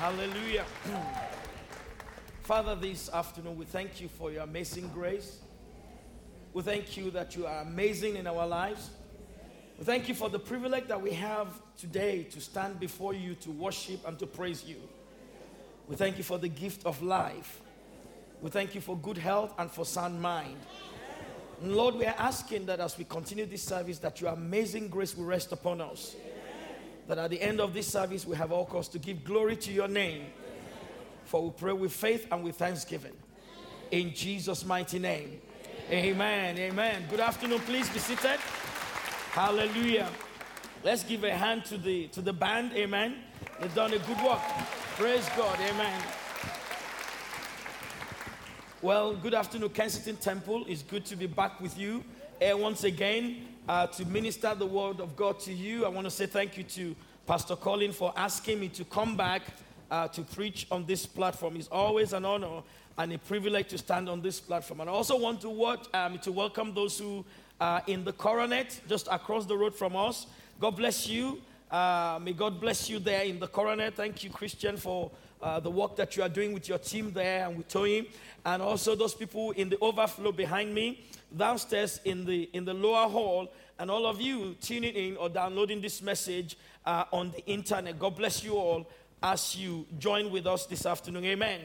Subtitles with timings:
[0.00, 0.64] Hallelujah.
[2.44, 5.40] Father, this afternoon we thank you for your amazing grace.
[6.54, 8.88] We thank you that you are amazing in our lives.
[9.78, 13.50] We thank you for the privilege that we have today to stand before you to
[13.50, 14.78] worship and to praise you.
[15.86, 17.60] We thank you for the gift of life.
[18.40, 20.56] We thank you for good health and for sound mind.
[21.60, 25.14] And Lord, we are asking that as we continue this service, that your amazing grace
[25.14, 26.16] will rest upon us
[27.08, 29.72] that at the end of this service we have all cause to give glory to
[29.72, 30.26] your name.
[31.24, 33.12] For we pray with faith and with thanksgiving.
[33.90, 35.40] In Jesus' mighty name.
[35.90, 36.56] Amen.
[36.58, 37.04] Amen.
[37.10, 37.60] Good afternoon.
[37.60, 38.38] Please be seated.
[39.32, 40.08] Hallelujah.
[40.82, 42.72] Let's give a hand to the to the band.
[42.74, 43.16] Amen.
[43.60, 44.40] They've done a good work.
[44.96, 45.58] Praise God.
[45.60, 46.02] Amen.
[48.82, 50.64] Well, good afternoon, Kensington Temple.
[50.66, 52.02] It's good to be back with you
[52.40, 53.36] here once again
[53.68, 55.84] uh, to minister the word of God to you.
[55.84, 59.42] I want to say thank you to Pastor Colin for asking me to come back
[59.90, 61.56] uh, to preach on this platform.
[61.56, 62.62] It's always an honor
[62.96, 64.80] and a privilege to stand on this platform.
[64.80, 67.26] And I also want to, watch, um, to welcome those who
[67.60, 70.26] are in the coronet just across the road from us.
[70.58, 71.42] God bless you.
[71.70, 73.96] Uh, may God bless you there in the coronet.
[73.96, 75.10] Thank you, Christian, for
[75.42, 78.08] uh, the work that you are doing with your team there and with Toyin.
[78.44, 81.04] And also those people in the overflow behind me
[81.36, 85.80] downstairs in the, in the lower hall, and all of you tuning in or downloading
[85.80, 87.98] this message uh, on the internet.
[87.98, 88.88] God bless you all
[89.22, 91.24] as you join with us this afternoon.
[91.24, 91.60] Amen.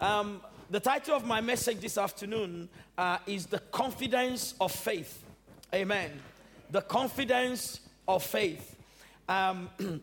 [0.00, 5.24] Um, the title of my message this afternoon uh, is The Confidence of Faith.
[5.74, 6.10] Amen.
[6.70, 8.76] The Confidence of Faith.
[9.28, 9.68] Um,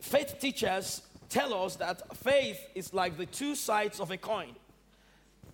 [0.00, 4.54] faith teachers tell us that faith is like the two sides of a coin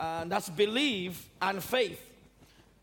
[0.00, 2.00] and that's belief and faith.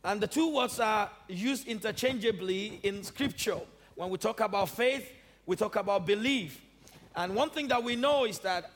[0.03, 3.59] And the two words are used interchangeably in scripture.
[3.95, 5.11] When we talk about faith,
[5.45, 6.61] we talk about belief.
[7.15, 8.71] And one thing that we know is that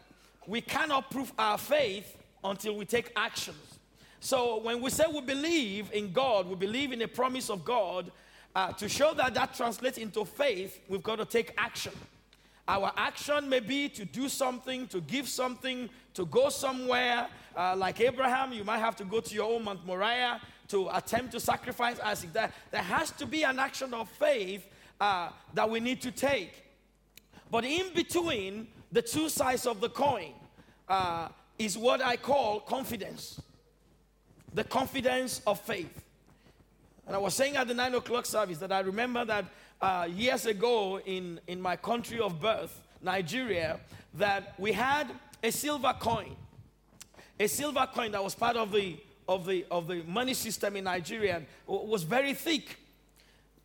[0.47, 3.79] we cannot prove our faith until we take actions.
[4.21, 8.11] So when we say we believe in God, we believe in the promise of God,
[8.55, 11.93] uh, to show that that translates into faith, we've got to take action.
[12.69, 17.27] Our action may be to do something, to give something, to go somewhere.
[17.57, 21.31] Uh, like Abraham, you might have to go to your own Mount Moriah to attempt
[21.31, 22.31] to sacrifice Isaac.
[22.31, 24.67] There, there has to be an action of faith
[25.01, 26.63] uh, that we need to take.
[27.49, 30.33] But in between the two sides of the coin
[30.87, 33.41] uh, is what I call confidence
[34.53, 36.03] the confidence of faith.
[37.07, 39.45] And I was saying at the nine o'clock service that I remember that
[39.81, 43.79] uh, years ago in, in my country of birth, Nigeria,
[44.15, 45.07] that we had
[45.43, 46.35] a silver coin.
[47.39, 48.97] A silver coin that was part of the,
[49.27, 52.77] of the, of the money system in Nigeria was very thick.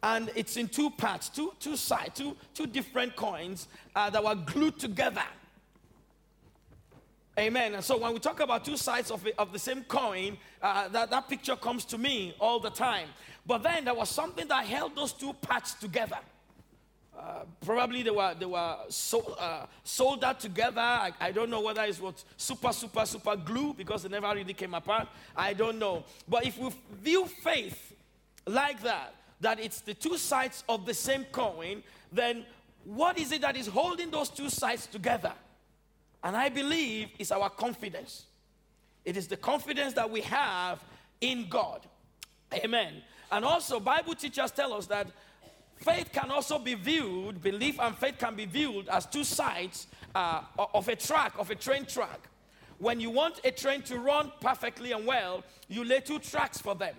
[0.02, 4.34] And it's in two parts, two, two sides, two, two different coins uh, that were
[4.34, 5.24] glued together.
[7.36, 7.74] Amen.
[7.74, 11.10] And so when we talk about two sides of, of the same coin, uh, that,
[11.10, 13.08] that picture comes to me all the time.
[13.44, 16.18] But then there was something that held those two parts together.
[17.18, 20.80] Uh, probably they were they were so, uh, soldered together.
[20.80, 24.52] I, I, don't know whether it's what super super super glue because they never really
[24.52, 25.08] came apart.
[25.36, 26.04] I don't know.
[26.28, 26.70] But if we
[27.02, 27.94] view faith
[28.46, 32.44] like that, that it's the two sides of the same coin, then
[32.84, 35.32] what is it that is holding those two sides together?
[36.24, 38.24] And I believe it's our confidence.
[39.04, 40.82] It is the confidence that we have
[41.20, 41.82] in God.
[42.54, 43.02] Amen.
[43.30, 45.06] And also, Bible teachers tell us that
[45.76, 50.40] faith can also be viewed, belief and faith can be viewed as two sides uh,
[50.72, 52.28] of a track, of a train track.
[52.78, 56.74] When you want a train to run perfectly and well, you lay two tracks for
[56.74, 56.94] them.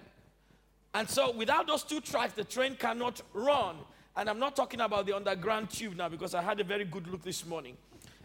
[0.94, 3.78] And so, without those two tracks, the train cannot run.
[4.16, 7.08] And I'm not talking about the underground tube now because I had a very good
[7.08, 7.76] look this morning.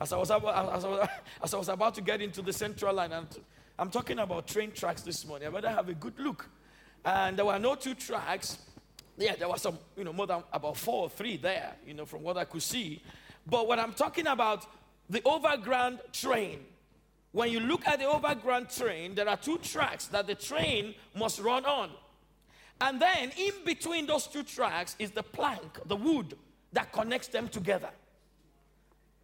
[0.01, 1.09] As I was about, as I was,
[1.43, 3.27] as I was about to get into the central line, and
[3.79, 5.49] I'm talking about train tracks this morning.
[5.49, 6.49] I better have a good look.
[7.05, 8.59] And there were no two tracks.
[9.17, 12.07] Yeah, there was some, you know, more than about four or three there, you know,
[12.07, 13.03] from what I could see.
[13.47, 14.67] But what I'm talking about
[15.09, 16.61] the overground train,
[17.33, 21.41] when you look at the overground train, there are two tracks that the train must
[21.41, 21.91] run on.
[22.81, 26.37] And then in between those two tracks is the plank, the wood
[26.73, 27.91] that connects them together.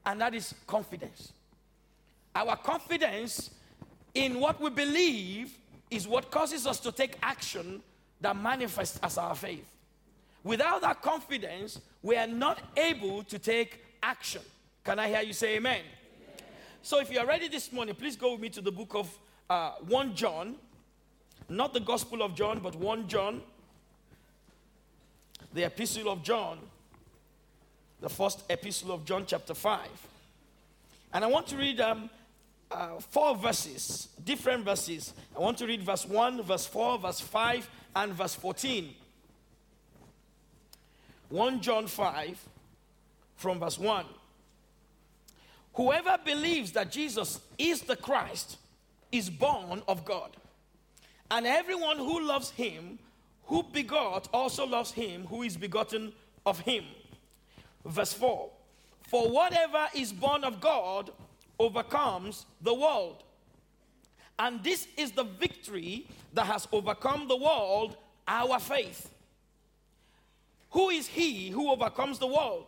[0.06, 1.32] And that is confidence.
[2.34, 3.50] Our confidence
[4.14, 5.58] in what we believe
[5.90, 7.82] is what causes us to take action
[8.20, 9.66] that manifests as our faith.
[10.44, 14.42] Without that confidence, we are not able to take action.
[14.84, 15.80] Can I hear you say amen?
[15.80, 16.44] amen.
[16.82, 19.18] So, if you are ready this morning, please go with me to the book of
[19.50, 20.54] uh, 1 John.
[21.48, 23.42] Not the Gospel of John, but 1 John.
[25.52, 26.58] The Epistle of John.
[28.00, 29.88] The first Epistle of John, chapter 5.
[31.12, 32.10] And I want to read um,
[32.70, 35.14] uh, four verses, different verses.
[35.34, 38.94] I want to read verse 1, verse 4, verse 5, and verse 14.
[41.28, 42.44] 1 John 5,
[43.36, 44.04] from verse 1.
[45.74, 48.58] Whoever believes that Jesus is the Christ
[49.12, 50.36] is born of God.
[51.30, 52.98] And everyone who loves him,
[53.46, 56.12] who begot, also loves him who is begotten
[56.44, 56.84] of him.
[57.86, 58.50] Verse 4
[59.08, 61.10] For whatever is born of God
[61.58, 63.22] overcomes the world.
[64.38, 67.96] And this is the victory that has overcome the world,
[68.28, 69.10] our faith.
[70.70, 72.66] Who is he who overcomes the world?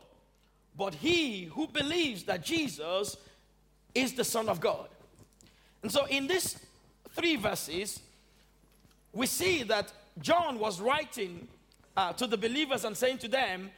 [0.77, 3.17] But he who believes that Jesus
[3.95, 4.89] is the Son of God.
[5.83, 6.57] And so, in these
[7.11, 8.01] three verses,
[9.13, 11.47] we see that John was writing
[11.97, 13.71] uh, to the believers and saying to them,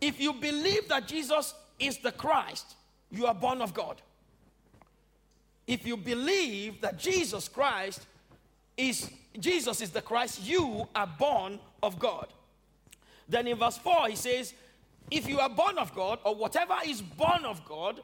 [0.00, 2.74] If you believe that Jesus is the Christ,
[3.10, 4.00] you are born of God.
[5.66, 8.06] If you believe that Jesus Christ
[8.76, 12.28] is Jesus is the Christ, you are born of God.
[13.28, 14.54] Then in verse 4, he says,
[15.10, 18.00] If you are born of God, or whatever is born of God,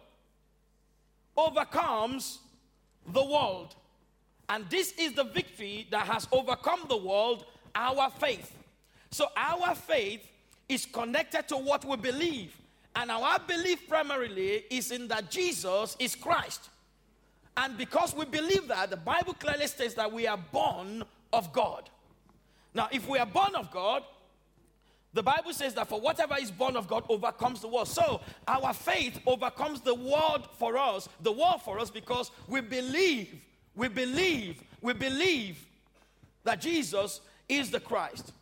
[1.36, 2.38] overcomes
[3.12, 3.74] the world.
[4.48, 8.54] And this is the victory that has overcome the world, our faith.
[9.10, 10.26] So our faith
[10.68, 12.56] is connected to what we believe.
[12.94, 16.68] And our belief primarily is in that Jesus is Christ.
[17.56, 21.88] And because we believe that, the Bible clearly states that we are born of God.
[22.74, 24.02] Now, if we are born of God,
[25.14, 27.88] the Bible says that for whatever is born of God overcomes the world.
[27.88, 33.28] So our faith overcomes the world for us, the world for us, because we believe,
[33.74, 35.66] we believe, we believe
[36.44, 38.32] that Jesus is the Christ.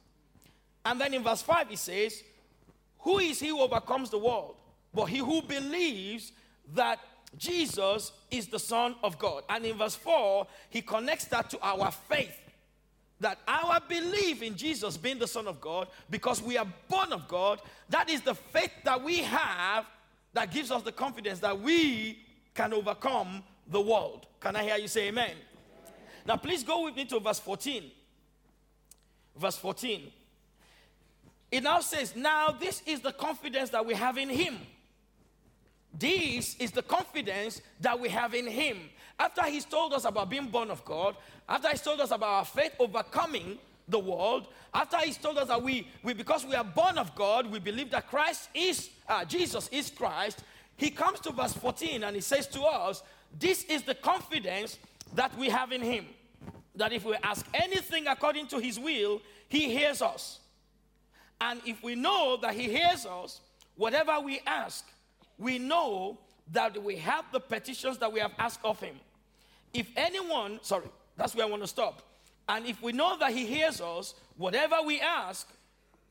[0.84, 2.22] And then in verse 5 he says,
[3.00, 4.56] Who is he who overcomes the world?
[4.94, 6.32] But he who believes
[6.74, 6.98] that
[7.36, 9.44] Jesus is the Son of God.
[9.48, 12.36] And in verse 4, he connects that to our faith.
[13.20, 17.28] That our belief in Jesus being the Son of God, because we are born of
[17.28, 17.60] God,
[17.90, 19.86] that is the faith that we have
[20.32, 22.18] that gives us the confidence that we
[22.54, 24.26] can overcome the world.
[24.40, 25.32] Can I hear you say amen?
[26.26, 27.90] Now, please go with me to verse 14.
[29.36, 30.10] Verse 14.
[31.50, 34.58] It now says, Now this is the confidence that we have in Him
[35.98, 38.78] this is the confidence that we have in Him.
[39.18, 41.16] After He's told us about being born of God,
[41.48, 43.58] after He's told us about our faith overcoming
[43.88, 47.46] the world, after He's told us that we, we because we are born of God,
[47.46, 50.44] we believe that Christ is, uh, Jesus is Christ,
[50.76, 53.02] He comes to verse 14 and He says to us,
[53.38, 54.78] This is the confidence
[55.14, 56.06] that we have in Him.
[56.76, 60.38] That if we ask anything according to His will, He hears us.
[61.40, 63.40] And if we know that He hears us,
[63.76, 64.86] whatever we ask,
[65.38, 66.18] we know
[66.52, 68.96] that we have the petitions that we have asked of him.
[69.72, 72.02] If anyone, sorry, that's where I want to stop.
[72.48, 75.48] And if we know that he hears us, whatever we ask,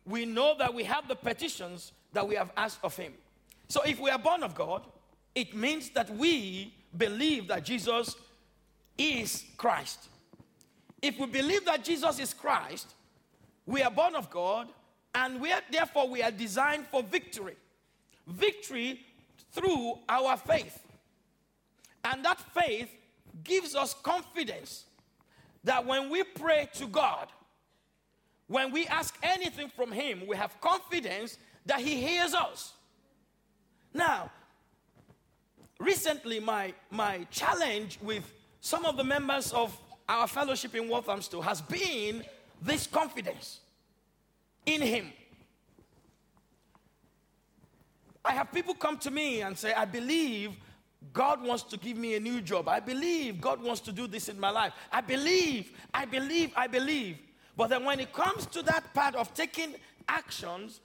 [0.05, 3.13] we know that we have the petitions that we have asked of him.
[3.67, 4.83] So if we are born of God,
[5.35, 8.15] it means that we believe that Jesus
[8.97, 10.07] is Christ.
[11.01, 12.95] If we believe that Jesus is Christ,
[13.65, 14.69] we are born of God,
[15.19, 17.56] and we are, therefore we are designed for victory.
[18.25, 19.01] Victory
[19.51, 20.82] through our faith.
[22.05, 22.89] And that faith
[23.43, 24.86] gives us confidence
[25.65, 27.27] that when we pray to God,
[28.48, 32.74] when we ask anything from Him, we have confidence that He hears us.
[33.93, 34.32] Now,
[35.79, 38.24] recently, my, my challenge with
[38.62, 39.77] some of the members of
[40.08, 42.24] our fellowship in Walthamstow has been
[42.62, 43.60] this confidence
[44.65, 45.12] in Him.
[48.23, 50.51] I have people come to me and say, I believe
[51.13, 52.67] God wants to give me a new job.
[52.67, 54.73] I believe God wants to do this in my life.
[54.91, 57.17] I believe, I believe, I believe.
[57.55, 59.75] But then when it comes to that part of taking
[60.07, 60.81] actions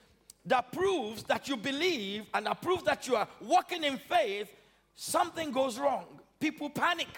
[0.47, 4.49] that proves that you believe and that proves that you are walking in faith,
[4.95, 6.07] something goes wrong.
[6.39, 7.09] People panic.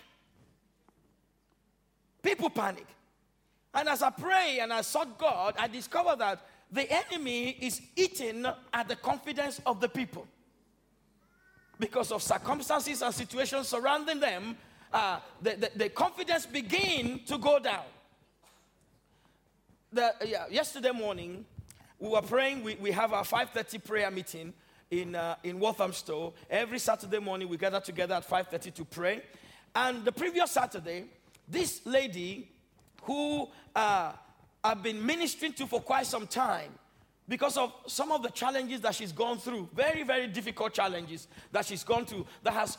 [2.23, 2.87] People panic.
[3.75, 8.47] And as I pray and I sought God, I discovered that the enemy is eating
[8.73, 10.27] at the confidence of the people.
[11.79, 14.57] Because of circumstances and situations surrounding them,
[14.93, 17.85] uh, the, the, the, confidence begin to go down.
[19.93, 21.45] The, yeah, yesterday morning,
[21.99, 22.65] we were praying.
[22.65, 24.55] We, we have our 5.30 prayer meeting
[24.91, 26.33] in, uh, in Walthamstow.
[26.49, 29.23] Every Saturday morning, we gather together at 5.30 to pray.
[29.75, 31.05] And the previous Saturday,
[31.47, 32.49] this lady
[33.03, 34.13] who uh,
[34.67, 36.73] I've been ministering to for quite some time
[37.29, 39.69] because of some of the challenges that she's gone through.
[39.73, 42.77] Very, very difficult challenges that she's gone through that has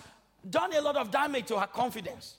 [0.50, 2.36] done a lot of damage to her confidence.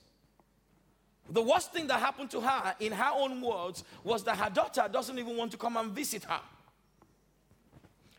[1.31, 4.87] The worst thing that happened to her, in her own words, was that her daughter
[4.91, 6.41] doesn't even want to come and visit her.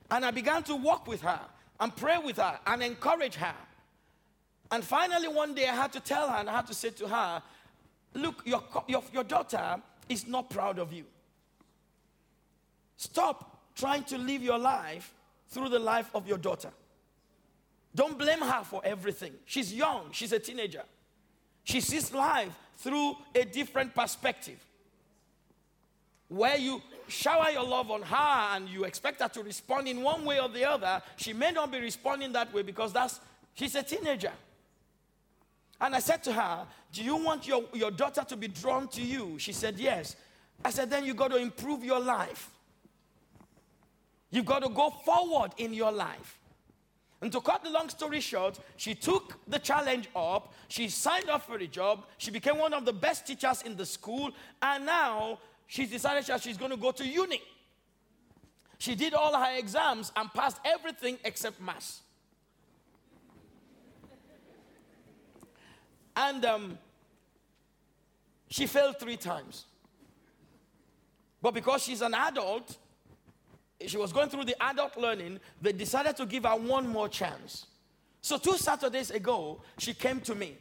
[0.10, 1.40] And I began to walk with her
[1.80, 3.56] and pray with her and encourage her.
[4.72, 7.08] And finally, one day I had to tell her and I had to say to
[7.08, 7.44] her,
[8.16, 11.06] Look, your, your, your daughter is not proud of you.
[13.00, 15.14] Stop trying to live your life
[15.48, 16.70] through the life of your daughter.
[17.96, 19.32] Don't blame her for everything.
[19.46, 20.84] She's young, she's a teenager.
[21.64, 24.60] She sees life through a different perspective.
[26.28, 30.26] Where you shower your love on her and you expect her to respond in one
[30.26, 33.22] way or the other, she may not be responding that way because that's
[33.54, 34.34] she's a teenager.
[35.80, 39.02] And I said to her, Do you want your, your daughter to be drawn to
[39.02, 39.40] you?
[39.40, 40.18] She said, Yes.
[40.66, 42.52] I said, Then you got to improve your life.
[44.32, 46.40] You've got to go forward in your life.
[47.22, 50.54] And to cut the long story short, she took the challenge up.
[50.70, 52.06] She signed up for a job.
[52.18, 54.32] She became one of the best teachers in the school.
[54.62, 57.42] And now she's decided that she's going to go to uni.
[58.78, 62.02] She did all her exams and passed everything except maths.
[66.16, 66.78] And um,
[68.50, 69.66] she failed three times.
[71.42, 72.78] But because she's an adult,
[73.88, 77.66] she was going through the adult learning, they decided to give her one more chance.
[78.22, 80.58] So, two Saturdays ago, she came to me.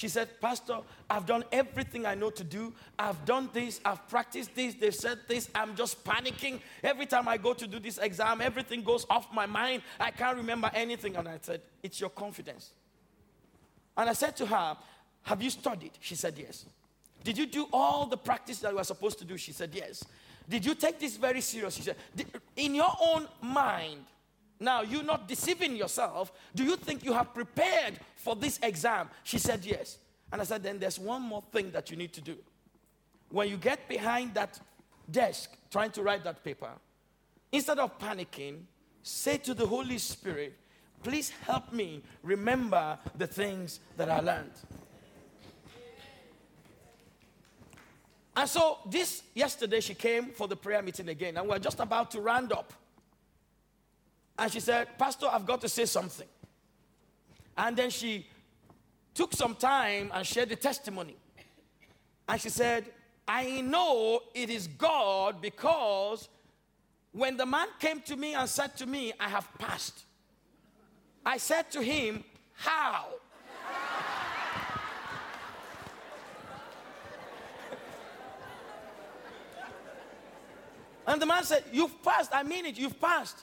[0.00, 0.78] She said, Pastor,
[1.10, 2.72] I've done everything I know to do.
[2.98, 5.50] I've done this, I've practiced this, they've said this.
[5.54, 6.60] I'm just panicking.
[6.82, 9.82] Every time I go to do this exam, everything goes off my mind.
[9.98, 11.16] I can't remember anything.
[11.16, 12.70] And I said, It's your confidence.
[13.94, 14.76] And I said to her,
[15.24, 15.92] Have you studied?
[16.00, 16.64] She said, Yes.
[17.22, 19.36] Did you do all the practice that you were supposed to do?
[19.36, 20.02] She said, Yes.
[20.50, 21.76] Did you take this very serious?
[21.76, 21.96] He said,
[22.56, 24.04] In your own mind,
[24.58, 26.32] now you're not deceiving yourself.
[26.56, 29.08] Do you think you have prepared for this exam?
[29.22, 29.98] She said, Yes.
[30.32, 32.36] And I said, Then there's one more thing that you need to do.
[33.30, 34.58] When you get behind that
[35.08, 36.70] desk trying to write that paper,
[37.52, 38.62] instead of panicking,
[39.04, 40.58] say to the Holy Spirit,
[41.04, 44.50] Please help me remember the things that I learned.
[48.40, 52.10] And so this yesterday she came for the prayer meeting again, and we're just about
[52.12, 52.72] to round up.
[54.38, 56.26] And she said, Pastor, I've got to say something.
[57.58, 58.26] And then she
[59.12, 61.16] took some time and shared the testimony.
[62.26, 62.86] And she said,
[63.28, 66.30] I know it is God because
[67.12, 70.04] when the man came to me and said to me, I have passed,
[71.26, 73.04] I said to him, How?
[81.06, 82.30] And the man said, You've passed.
[82.32, 83.38] I mean it, you've passed.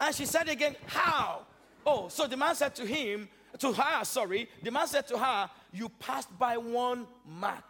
[0.00, 1.42] And she said again, How?
[1.84, 5.50] Oh, so the man said to him, to her, sorry, the man said to her,
[5.72, 7.64] You passed by one mark.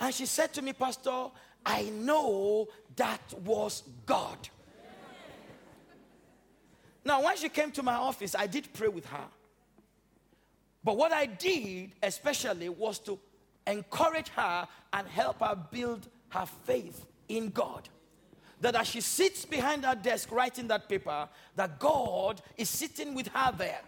[0.00, 1.26] and she said to me, Pastor,
[1.64, 4.48] I know that was God.
[7.04, 9.24] Now, when she came to my office, I did pray with her.
[10.84, 13.18] But what I did, especially, was to
[13.66, 17.88] encourage her and help her build her faith in God.
[18.60, 23.28] That as she sits behind her desk writing that paper, that God is sitting with
[23.28, 23.80] her there.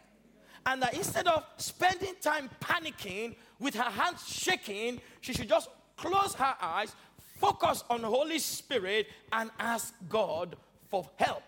[0.67, 6.35] And that instead of spending time panicking with her hands shaking, she should just close
[6.35, 6.95] her eyes,
[7.39, 10.57] focus on the Holy Spirit, and ask God
[10.89, 11.43] for help.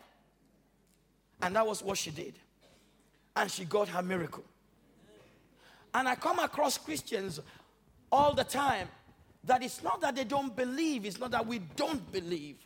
[1.42, 2.34] And that was what she did.
[3.37, 4.44] And she got her miracle.
[5.94, 7.40] And I come across Christians
[8.11, 8.88] all the time
[9.44, 12.56] that it's not that they don't believe, it's not that we don't believe.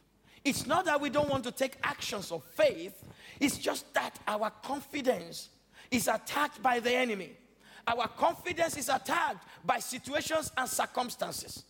[0.45, 3.02] It's not that we don't want to take actions of faith,
[3.40, 5.49] it's just that our confidence
[5.90, 7.33] is attacked by the enemy.
[7.87, 11.64] Our confidence is attacked by situations and circumstances.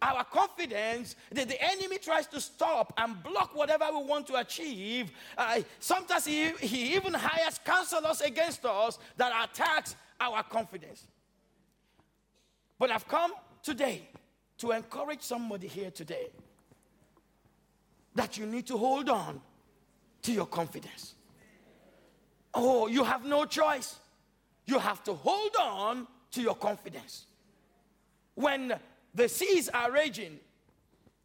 [0.00, 5.12] Our confidence that the enemy tries to stop and block whatever we want to achieve.
[5.38, 11.06] Uh, sometimes he, he even hires counselors against us that attacks our confidence.
[12.78, 13.32] But I've come
[13.62, 14.08] today
[14.62, 16.28] to encourage somebody here today
[18.14, 19.40] that you need to hold on
[20.22, 21.14] to your confidence.
[22.54, 23.98] Oh, you have no choice.
[24.66, 27.26] You have to hold on to your confidence.
[28.36, 28.78] When
[29.12, 30.38] the seas are raging,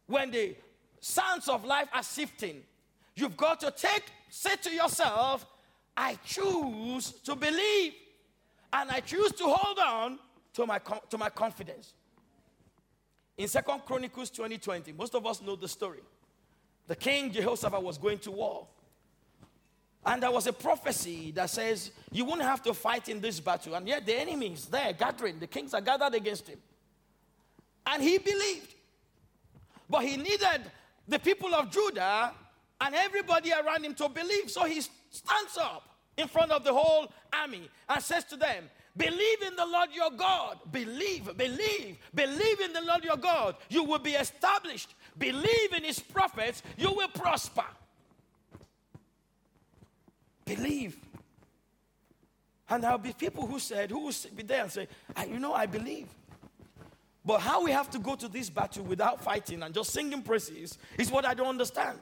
[0.08, 0.56] when the
[0.98, 2.64] sands of life are sifting,
[3.14, 5.46] you've got to take, say to yourself,
[5.96, 7.92] I choose to believe
[8.72, 10.18] and I choose to hold on
[10.54, 10.80] to my,
[11.10, 11.92] to my confidence.
[13.38, 16.00] In Second Chronicles 2020, most of us know the story.
[16.88, 18.66] The king Jehoshaphat was going to war.
[20.04, 23.74] And there was a prophecy that says, You won't have to fight in this battle.
[23.76, 25.38] And yet the enemy is there gathering.
[25.38, 26.58] The kings are gathered against him.
[27.86, 28.74] And he believed.
[29.88, 30.62] But he needed
[31.06, 32.32] the people of Judah
[32.80, 34.50] and everybody around him to believe.
[34.50, 35.84] So he stands up
[36.16, 38.64] in front of the whole army and says to them,
[38.98, 40.58] Believe in the Lord your God.
[40.72, 43.54] Believe, believe, believe in the Lord your God.
[43.68, 44.92] You will be established.
[45.16, 46.62] Believe in his prophets.
[46.76, 47.64] You will prosper.
[50.44, 50.96] Believe.
[52.68, 54.88] And there'll be people who said, who will be there and say,
[55.28, 56.08] You know, I believe.
[57.24, 60.76] But how we have to go to this battle without fighting and just singing praises
[60.98, 61.98] is what I don't understand.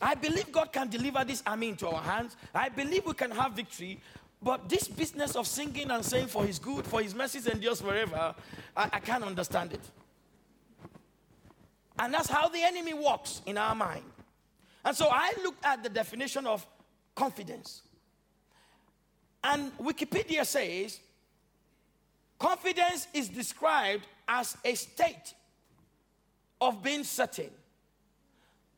[0.00, 2.36] I believe God can deliver this army into our hands.
[2.54, 4.00] I believe we can have victory.
[4.42, 8.34] But this business of singing and saying for his good, for his mercies endures forever,
[8.76, 9.80] I, I can't understand it.
[11.98, 14.04] And that's how the enemy works in our mind.
[14.84, 16.66] And so I looked at the definition of
[17.14, 17.82] confidence.
[19.42, 21.00] And Wikipedia says
[22.38, 25.34] confidence is described as a state
[26.60, 27.50] of being certain.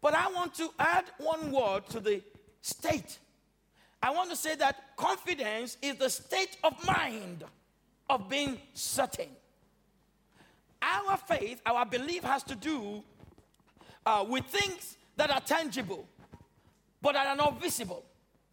[0.01, 2.23] But I want to add one word to the
[2.61, 3.19] state.
[4.03, 7.45] I want to say that confidence is the state of mind
[8.09, 9.29] of being certain.
[10.81, 13.03] Our faith, our belief has to do
[14.07, 16.09] uh, with things that are tangible,
[17.03, 18.05] but that are not visible.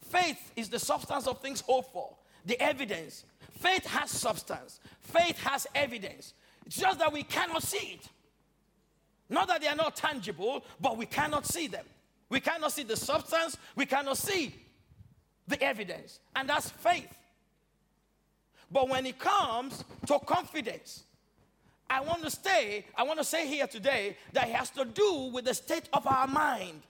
[0.10, 3.26] Faith is the substance of things hoped for, the evidence.
[3.60, 6.34] Faith has substance, faith has evidence.
[6.66, 8.10] It's just that we cannot see it.
[9.30, 11.86] Not that they are not tangible, but we cannot see them.
[12.30, 14.56] We cannot see the substance, we cannot see
[15.48, 16.20] the evidence.
[16.36, 17.14] And that's faith.
[18.72, 21.04] But when it comes to confidence,
[21.90, 25.30] I want to stay, I want to say here today that it has to do
[25.32, 26.82] with the state of our mind.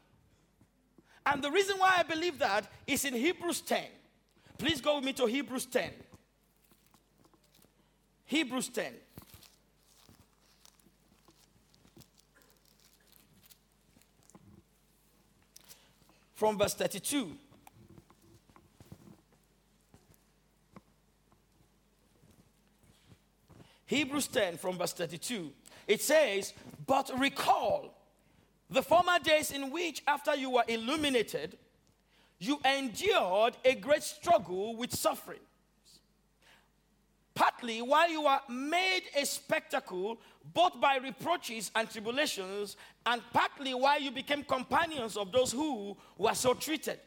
[1.26, 3.84] And the reason why I believe that is in Hebrews 10.
[4.58, 5.92] Please go with me to Hebrews 10.
[8.26, 8.94] Hebrews 10.
[16.36, 17.32] From verse 32.
[23.86, 25.52] Hebrews 10 from verse 32.
[25.88, 26.54] It says,
[26.86, 27.94] But recall
[28.70, 31.58] the former days in which, after you were illuminated,
[32.40, 35.40] you endured a great struggle with suffering.
[37.36, 40.20] Partly while you were made a spectacle,
[40.54, 46.36] both by reproaches and tribulations, and partly while you became companions of those who were
[46.36, 47.00] so treated.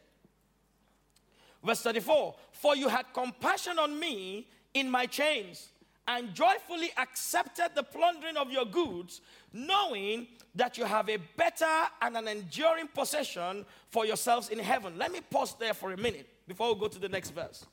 [1.64, 5.68] Verse 34 For you had compassion on me in my chains
[6.06, 9.20] and joyfully accepted the plundering of your goods,
[9.52, 11.66] knowing that you have a better
[12.00, 14.96] and an enduring possession for yourselves in heaven.
[14.96, 17.66] Let me pause there for a minute before we go to the next verse.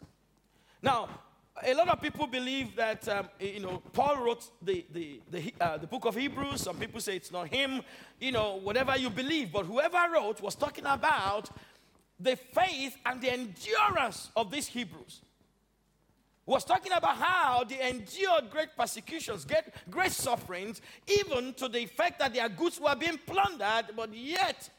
[0.82, 1.08] Now,
[1.63, 5.78] a lot of people believe that um, you know Paul wrote the the the, uh,
[5.78, 6.62] the book of Hebrews.
[6.62, 7.82] Some people say it's not him.
[8.20, 11.50] You know, whatever you believe, but whoever wrote was talking about
[12.20, 15.22] the faith and the endurance of these Hebrews
[16.46, 22.20] was talking about how they endured great persecutions, great, great sufferings, even to the effect
[22.20, 24.70] that their goods were being plundered, but yet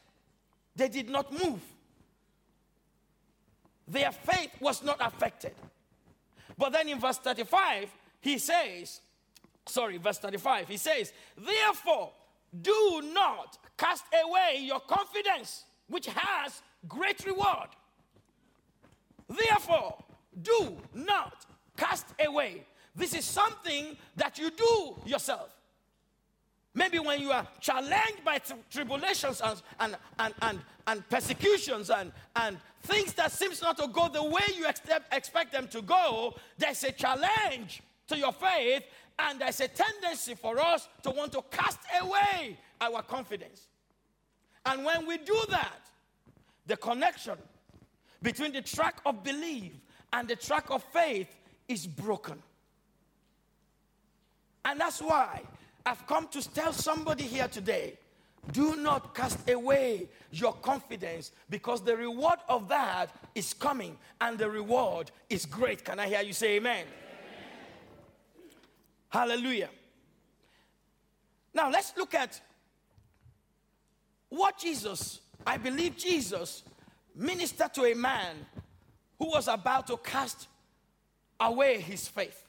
[0.75, 1.59] they did not move.
[3.87, 5.53] Their faith was not affected.
[6.57, 7.89] But then in verse 35,
[8.21, 9.01] he says,
[9.67, 12.11] sorry, verse 35, he says, Therefore,
[12.61, 17.69] do not cast away your confidence, which has great reward.
[19.27, 19.97] Therefore,
[20.41, 22.65] do not cast away.
[22.95, 25.49] This is something that you do yourself.
[26.73, 32.57] Maybe when you are challenged by tribulations and, and, and, and, and persecutions and, and
[32.83, 36.83] things that seems not to go the way you expect, expect them to go, there's
[36.85, 38.83] a challenge to your faith
[39.19, 43.67] and there's a tendency for us to want to cast away our confidence.
[44.65, 45.89] And when we do that,
[46.65, 47.37] the connection
[48.21, 49.73] between the track of belief
[50.13, 51.27] and the track of faith
[51.67, 52.41] is broken.
[54.63, 55.41] And that's why
[55.85, 57.97] I've come to tell somebody here today
[58.51, 64.49] do not cast away your confidence because the reward of that is coming and the
[64.49, 65.83] reward is great.
[65.83, 66.85] Can I hear you say amen?
[66.85, 66.87] amen.
[69.09, 69.69] Hallelujah.
[71.53, 72.39] Now let's look at
[74.29, 76.63] what Jesus, I believe Jesus,
[77.15, 78.35] ministered to a man
[79.17, 80.47] who was about to cast
[81.39, 82.43] away his faith,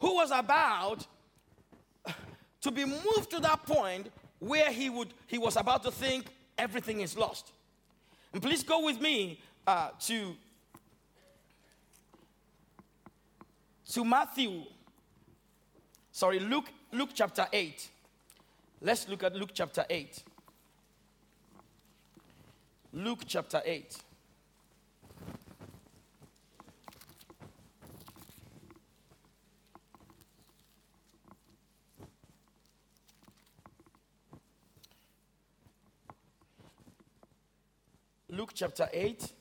[0.00, 1.06] who was about
[2.64, 6.24] to be moved to that point where he would he was about to think
[6.56, 7.52] everything is lost.
[8.32, 10.34] And please go with me uh, to,
[13.92, 14.62] to Matthew,
[16.10, 17.88] sorry, Luke, Luke chapter 8.
[18.80, 20.22] Let's look at Luke chapter 8.
[22.94, 23.96] Luke chapter 8.
[38.36, 39.32] Luke chapter 8.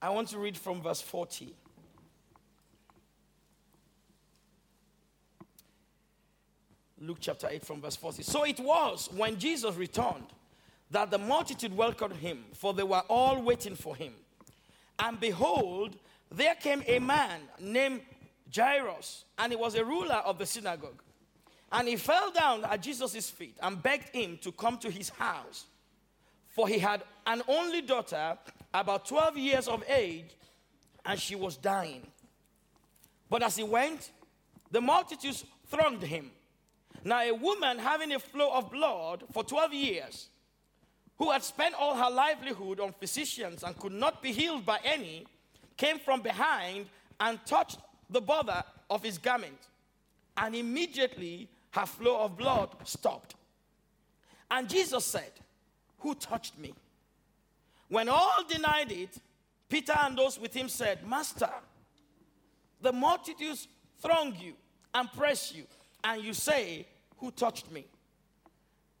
[0.00, 1.52] I want to read from verse 40.
[7.00, 8.22] Luke chapter 8 from verse 40.
[8.22, 10.26] So it was when Jesus returned
[10.92, 14.12] that the multitude welcomed him, for they were all waiting for him.
[15.00, 15.96] And behold,
[16.30, 18.02] there came a man named
[18.54, 21.02] Jairus, and he was a ruler of the synagogue.
[21.72, 25.66] And he fell down at Jesus' feet and begged him to come to his house.
[26.48, 28.38] For he had an only daughter,
[28.72, 30.36] about 12 years of age,
[31.04, 32.06] and she was dying.
[33.28, 34.10] But as he went,
[34.70, 36.30] the multitudes thronged him.
[37.04, 40.28] Now, a woman having a flow of blood for 12 years,
[41.18, 45.24] who had spent all her livelihood on physicians and could not be healed by any,
[45.76, 46.86] came from behind
[47.20, 47.78] and touched
[48.10, 49.58] the border of his garment,
[50.36, 53.34] and immediately her flow of blood stopped.
[54.50, 55.32] And Jesus said,
[55.98, 56.72] Who touched me?
[57.88, 59.16] When all denied it,
[59.68, 61.50] Peter and those with him said, Master,
[62.80, 63.68] the multitudes
[64.00, 64.54] throng you
[64.94, 65.64] and press you,
[66.04, 66.86] and you say,
[67.18, 67.86] Who touched me?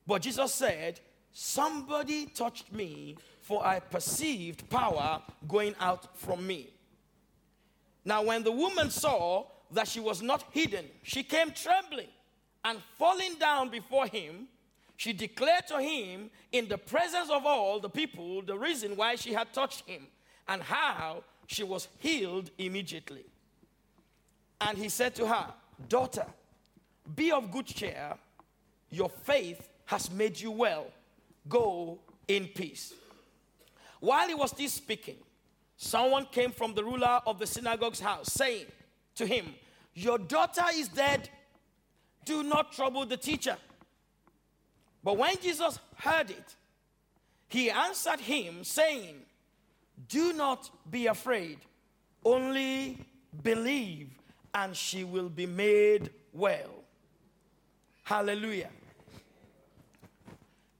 [0.06, 1.00] But Jesus said,
[1.32, 6.70] Somebody touched me, for I perceived power going out from me.
[8.06, 12.06] Now, when the woman saw that she was not hidden, she came trembling
[12.64, 14.46] and falling down before him.
[14.96, 19.32] She declared to him in the presence of all the people the reason why she
[19.32, 20.06] had touched him
[20.46, 23.24] and how she was healed immediately.
[24.60, 25.52] And he said to her,
[25.88, 26.26] Daughter,
[27.16, 28.14] be of good cheer.
[28.88, 30.86] Your faith has made you well.
[31.48, 32.94] Go in peace.
[33.98, 35.16] While he was still speaking,
[35.76, 38.66] Someone came from the ruler of the synagogue's house, saying
[39.16, 39.54] to him,
[39.94, 41.28] Your daughter is dead.
[42.24, 43.56] Do not trouble the teacher.
[45.04, 46.56] But when Jesus heard it,
[47.48, 49.16] he answered him, saying,
[50.08, 51.58] Do not be afraid,
[52.24, 52.98] only
[53.42, 54.08] believe,
[54.54, 56.70] and she will be made well.
[58.02, 58.70] Hallelujah.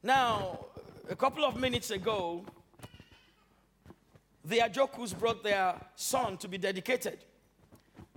[0.03, 0.67] Now,
[1.09, 2.45] a couple of minutes ago,
[4.47, 7.19] the Ajokus brought their son to be dedicated.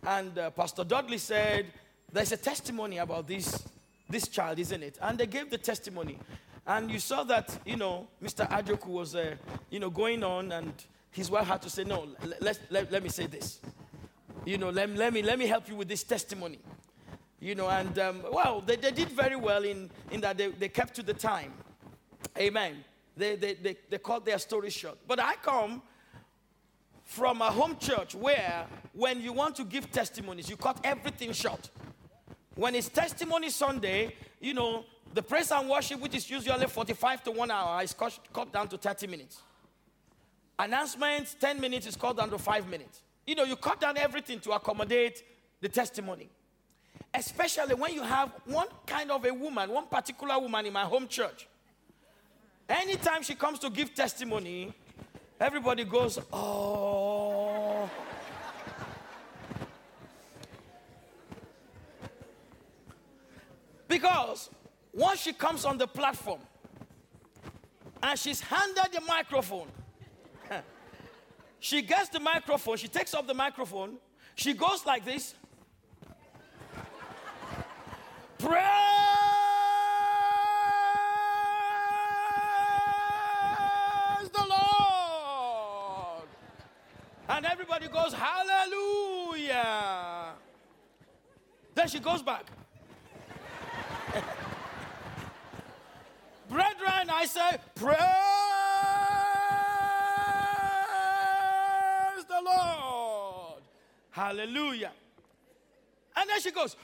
[0.06, 1.66] And uh, Pastor Dudley said,
[2.12, 3.68] There's a testimony about this,
[4.08, 4.98] this child, isn't it?
[5.02, 6.20] And they gave the testimony.
[6.68, 8.48] And you saw that, you know, Mr.
[8.48, 9.36] Ajoku was, uh,
[9.72, 10.72] you know, going on, and
[11.12, 12.08] his wife had to say, No,
[12.40, 13.60] let, let, let me say this.
[14.46, 16.60] You know, let, let, me, let me help you with this testimony.
[17.40, 20.70] You know, and um, well, they, they did very well in, in that they, they
[20.70, 21.54] kept to the time.
[22.38, 22.84] Amen.
[23.18, 24.98] They, they, they, they cut their story short.
[25.08, 25.82] But I come
[27.10, 31.72] from a home church where when you want to give testimonies, you cut everything short.
[32.54, 37.32] When it's testimony Sunday, you know, the praise and worship, which is usually 45 to
[37.32, 39.42] one hour, is cut, cut down to 30 minutes.
[40.60, 43.02] Announcements, 10 minutes is cut down to five minutes.
[43.26, 45.24] You know, you cut down everything to accommodate
[45.62, 46.30] the testimony.
[47.12, 51.08] Especially when you have one kind of a woman, one particular woman in my home
[51.08, 51.48] church.
[52.70, 54.76] Anytime she comes to give testimony,
[55.40, 57.90] Everybody goes, oh.
[63.88, 64.50] because
[64.94, 66.40] once she comes on the platform
[68.04, 69.68] and she's handed the microphone,
[71.60, 73.96] she gets the microphone, she takes off the microphone,
[74.36, 75.36] she goes like this.
[78.38, 78.90] Pray.
[87.40, 89.54] And everybody goes, Hallelujah.
[91.74, 92.46] Then she goes back.
[96.50, 98.00] Brethren, I say, Praise
[102.28, 103.62] the Lord.
[104.10, 104.92] Hallelujah.
[106.18, 106.76] And then she goes,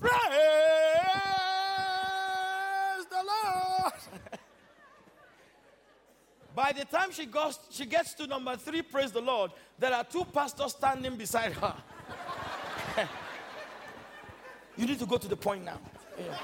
[0.00, 0.16] Praise
[3.10, 3.92] the Lord.
[6.56, 10.04] By the time she, goes, she gets to number three, praise the Lord, there are
[10.04, 11.74] two pastors standing beside her.
[14.76, 15.78] you need to go to the point now.
[16.18, 16.36] Yeah.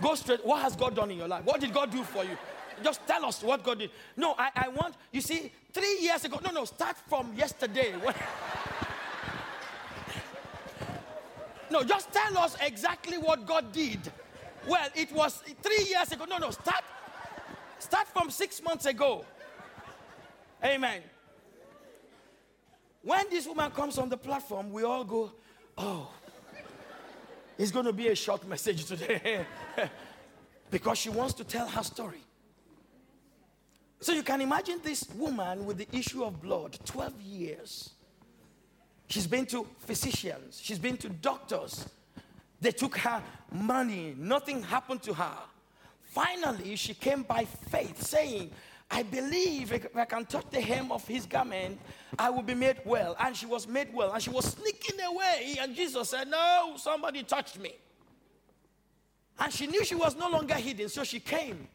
[0.00, 0.44] Go straight.
[0.44, 1.44] What has God done in your life?
[1.44, 2.36] What did God do for you?
[2.82, 3.90] Just tell us what God did.
[4.16, 6.38] No, I, I want, you see, three years ago.
[6.44, 7.94] No, no, start from yesterday.
[11.70, 14.00] no, just tell us exactly what God did.
[14.68, 16.24] Well, it was three years ago.
[16.28, 16.84] No, no, start,
[17.78, 19.24] start from six months ago.
[20.64, 21.02] Amen.
[23.02, 25.32] When this woman comes on the platform, we all go,
[25.76, 26.10] oh,
[27.56, 29.44] it's going to be a short message today.
[30.70, 32.22] because she wants to tell her story.
[34.00, 37.90] So you can imagine this woman with the issue of blood, 12 years.
[39.08, 41.88] She's been to physicians, she's been to doctors.
[42.60, 45.38] They took her money, nothing happened to her.
[46.08, 48.50] Finally, she came by faith, saying,
[48.90, 51.78] I believe if I can touch the hem of his garment,
[52.18, 53.14] I will be made well.
[53.20, 54.12] And she was made well.
[54.12, 55.56] And she was sneaking away.
[55.60, 57.74] And Jesus said, No, somebody touched me.
[59.38, 61.68] And she knew she was no longer hidden, so she came.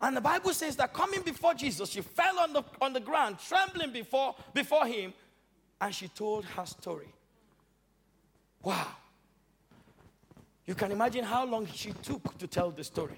[0.00, 3.36] And the Bible says that coming before Jesus, she fell on the, on the ground,
[3.46, 5.14] trembling before, before him,
[5.80, 7.08] and she told her story.
[8.62, 8.88] Wow.
[10.66, 13.16] You can imagine how long she took to tell the story.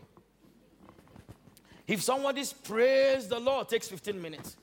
[1.89, 4.57] If somebody's praise the Lord takes 15 minutes.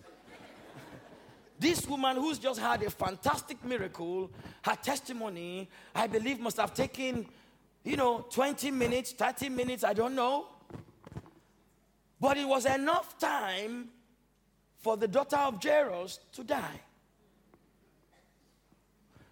[1.59, 7.25] this woman who's just had a fantastic miracle, her testimony, I believe, must have taken
[7.83, 10.47] you know, 20 minutes, 30 minutes, I don't know.
[12.19, 13.89] But it was enough time
[14.79, 16.79] for the daughter of Jairus to die.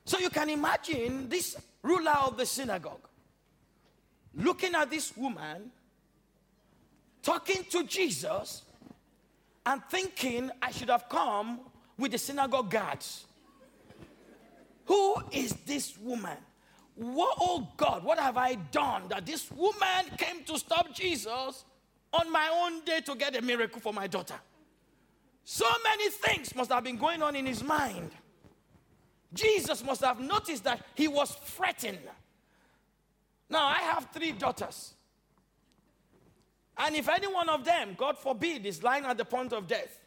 [0.05, 3.07] So you can imagine this ruler of the synagogue
[4.35, 5.71] looking at this woman,
[7.23, 8.63] talking to Jesus,
[9.65, 11.61] and thinking, I should have come
[11.97, 13.25] with the synagogue guards.
[14.85, 16.37] Who is this woman?
[16.95, 21.65] What, oh God, what have I done that this woman came to stop Jesus
[22.11, 24.35] on my own day to get a miracle for my daughter?
[25.45, 28.11] So many things must have been going on in his mind.
[29.33, 31.97] Jesus must have noticed that he was fretting.
[33.49, 34.92] Now, I have three daughters.
[36.77, 39.99] And if any one of them, God forbid, is lying at the point of death,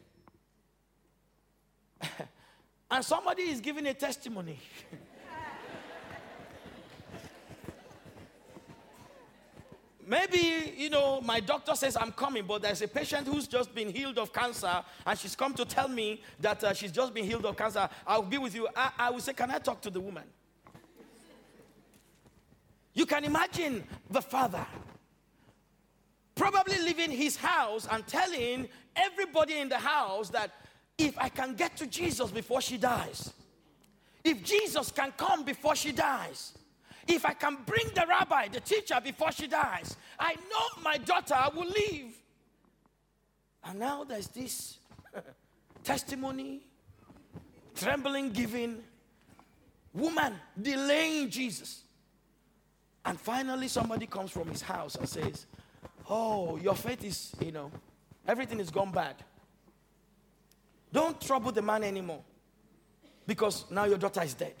[2.91, 4.59] and somebody is giving a testimony,
[10.07, 13.89] Maybe, you know, my doctor says I'm coming, but there's a patient who's just been
[13.89, 17.45] healed of cancer and she's come to tell me that uh, she's just been healed
[17.45, 17.89] of cancer.
[18.05, 18.69] I'll be with you.
[18.73, 20.23] I, I will say, Can I talk to the woman?
[22.93, 24.65] You can imagine the father
[26.37, 30.51] probably leaving his house and telling everybody in the house that
[30.97, 33.33] if I can get to Jesus before she dies,
[34.23, 36.53] if Jesus can come before she dies,
[37.07, 41.41] if I can bring the rabbi, the teacher, before she dies, I know my daughter
[41.55, 42.13] will live.
[43.63, 44.77] And now there's this
[45.83, 46.61] testimony,
[47.75, 48.83] trembling, giving
[49.93, 51.83] woman delaying Jesus.
[53.05, 55.45] And finally, somebody comes from his house and says,
[56.09, 57.71] Oh, your faith is, you know,
[58.27, 59.15] everything is gone bad.
[60.91, 62.21] Don't trouble the man anymore
[63.25, 64.55] because now your daughter is dead.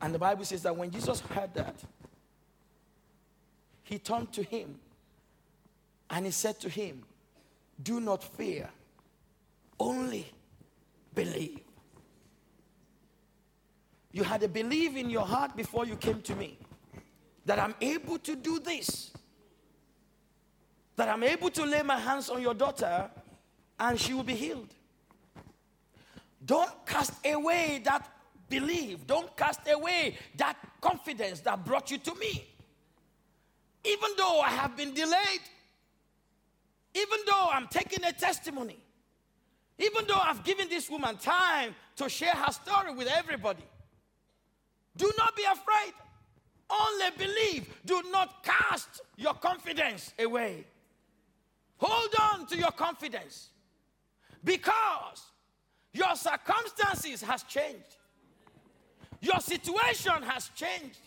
[0.00, 1.76] And the Bible says that when Jesus heard that,
[3.82, 4.78] he turned to him
[6.08, 7.02] and he said to him,
[7.82, 8.70] Do not fear,
[9.78, 10.32] only
[11.14, 11.60] believe.
[14.12, 16.58] You had a belief in your heart before you came to me
[17.48, 19.10] that I'm able to do this,
[20.96, 23.10] that I'm able to lay my hands on your daughter
[23.80, 24.68] and she will be healed.
[26.44, 28.06] Don't cast away that
[28.50, 32.46] belief, Don't cast away that confidence that brought you to me.
[33.82, 35.44] Even though I have been delayed,
[36.94, 38.76] even though I'm taking a testimony,
[39.78, 43.64] even though I've given this woman time to share her story with everybody,
[44.98, 45.94] do not be afraid.
[46.70, 47.74] Only believe.
[47.84, 50.66] Do not cast your confidence away.
[51.78, 53.50] Hold on to your confidence
[54.44, 55.22] because
[55.92, 57.96] your circumstances has changed.
[59.20, 61.00] Your situation has changed.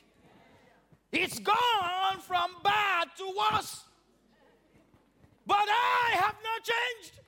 [1.11, 3.83] It's gone from bad to worse.
[5.45, 7.19] But I have not changed.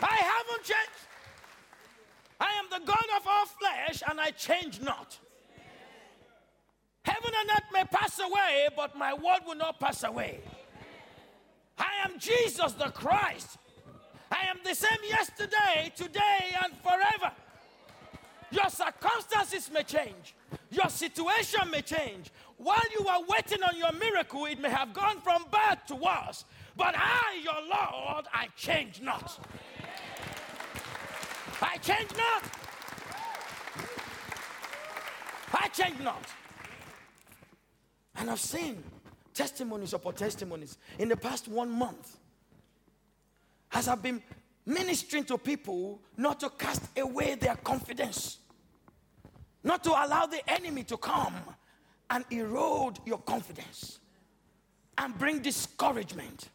[0.00, 1.06] I haven't changed.
[2.38, 5.18] I am the God of all flesh, and I change not.
[7.40, 10.40] And earth may pass away, but my word will not pass away.
[11.78, 13.58] I am Jesus the Christ.
[14.30, 17.32] I am the same yesterday, today, and forever.
[18.50, 20.34] Your circumstances may change,
[20.70, 22.30] your situation may change.
[22.58, 26.44] While you are waiting on your miracle, it may have gone from bad to worse.
[26.76, 29.38] But I, your Lord, I change not.
[31.60, 32.42] I change not.
[35.52, 36.24] I change not.
[38.16, 38.82] And I've seen
[39.34, 42.16] testimonies upon testimonies in the past one month
[43.72, 44.22] as I've been
[44.64, 48.38] ministering to people not to cast away their confidence,
[49.62, 51.34] not to allow the enemy to come
[52.10, 53.98] and erode your confidence
[54.98, 56.48] and bring discouragement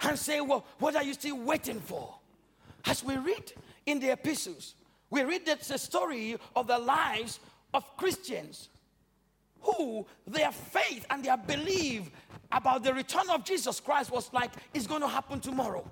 [0.00, 2.14] and say, Well, what are you still waiting for?
[2.84, 3.52] As we read
[3.86, 4.74] in the epistles,
[5.10, 7.38] we read that the story of the lives
[7.72, 8.68] of Christians
[9.62, 12.10] who their faith and their belief
[12.50, 15.88] about the return of Jesus Christ was like, it's going to happen tomorrow.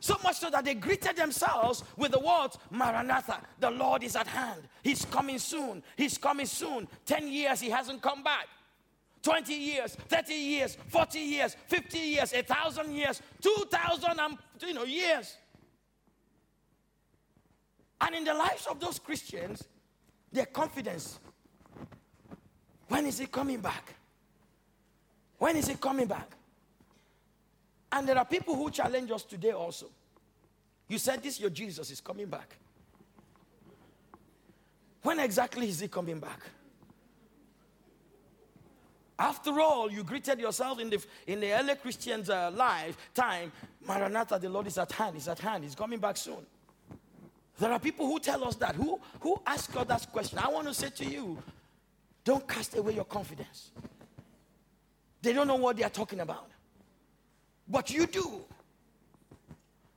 [0.00, 4.26] So much so that they greeted themselves with the words, Maranatha, the Lord is at
[4.26, 4.62] hand.
[4.82, 5.82] He's coming soon.
[5.96, 6.88] He's coming soon.
[7.06, 8.46] 10 years, he hasn't come back.
[9.22, 15.38] 20 years, 30 years, 40 years, 50 years, 1,000 years, 2,000 and, you know, years.
[18.02, 19.64] And in the lives of those Christians,
[20.30, 21.18] their confidence
[22.88, 23.94] when is he coming back?
[25.38, 26.30] When is he coming back?
[27.92, 29.86] And there are people who challenge us today also.
[30.88, 32.56] You said this, your Jesus is coming back.
[35.02, 36.40] When exactly is he coming back?
[39.18, 43.52] After all, you greeted yourself in the, in the early Christians' uh, life time,
[43.86, 46.44] Maranatha, the Lord is at hand, he's at hand, he's coming back soon.
[47.58, 50.38] There are people who tell us that, who, who ask us that question.
[50.38, 51.38] I want to say to you,
[52.24, 53.70] don't cast away your confidence.
[55.22, 56.50] They don't know what they are talking about.
[57.68, 58.44] But you do.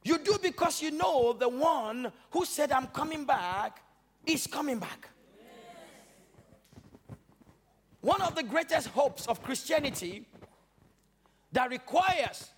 [0.04, 3.82] You do because you know the one who said, I'm coming back,
[4.26, 5.10] is coming back.
[8.02, 10.26] One of the greatest hopes of Christianity
[11.52, 12.52] that requires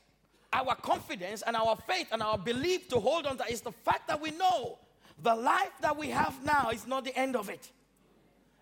[0.52, 4.08] our confidence and our faith and our belief to hold on to is the fact
[4.08, 4.78] that we know
[5.22, 7.72] the life that we have now is not the end of it.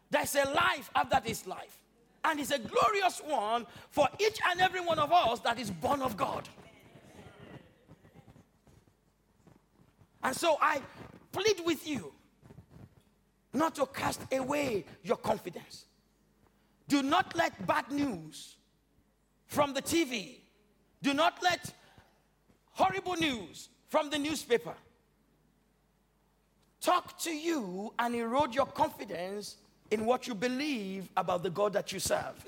[0.09, 1.79] There's a life after this life.
[2.23, 6.01] And it's a glorious one for each and every one of us that is born
[6.01, 6.47] of God.
[10.23, 10.81] And so I
[11.31, 12.11] plead with you
[13.53, 15.85] not to cast away your confidence.
[16.87, 18.57] Do not let bad news
[19.45, 20.39] from the TV,
[21.01, 21.73] do not let
[22.71, 24.73] horrible news from the newspaper
[26.81, 29.57] talk to you and erode your confidence
[29.91, 32.45] in what you believe about the God that you serve.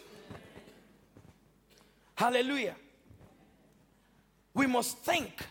[2.15, 2.75] Hallelujah.
[4.53, 5.45] We must think.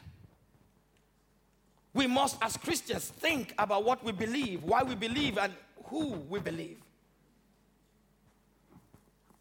[1.94, 5.52] We must, as Christians, think about what we believe, why we believe, and
[5.84, 6.78] who we believe.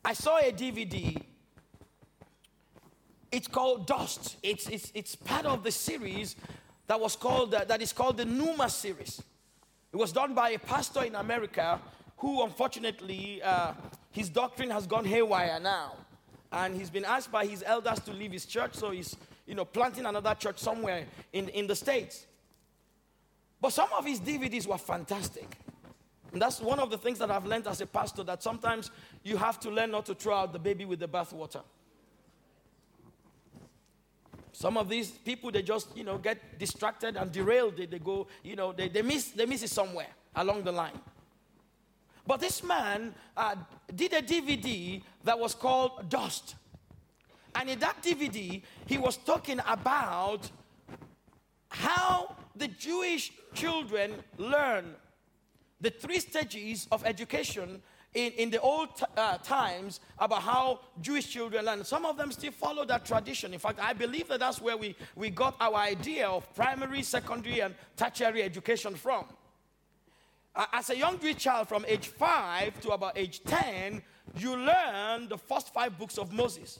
[0.05, 1.21] I saw a DVD.
[3.29, 4.38] It's called Dust.
[4.41, 6.38] It's, it's, it's part of the series
[6.88, 9.21] that was called uh, that is called the Nooma series.
[9.91, 11.79] It was done by a pastor in America
[12.17, 13.73] who unfortunately uh,
[14.12, 15.95] his doctrine has gone haywire now.
[16.51, 19.65] And he's been asked by his elders to leave his church, so he's you know
[19.65, 22.25] planting another church somewhere in, in the States.
[23.60, 25.58] But some of his DVDs were fantastic.
[26.32, 28.91] And that's one of the things that I've learned as a pastor that sometimes
[29.23, 31.63] you have to learn not to throw out the baby with the bathwater.
[34.51, 37.77] Some of these people, they just, you know, get distracted and derailed.
[37.77, 40.99] They, they go, you know, they, they, miss, they miss it somewhere along the line.
[42.27, 43.55] But this man uh,
[43.95, 46.55] did a DVD that was called Dust.
[47.55, 50.51] And in that DVD, he was talking about
[51.69, 54.93] how the Jewish children learn
[55.79, 57.81] the three stages of education
[58.13, 61.83] in, in the old t- uh, times about how Jewish children learn.
[61.85, 63.54] Some of them still follow that tradition.
[63.54, 67.62] In fact, I believe that that's where we, we got our idea of primary, secondary,
[67.62, 69.25] and tertiary education from
[70.73, 74.01] as a young Jewish child from age 5 to about age 10,
[74.37, 76.79] you learn the first five books of Moses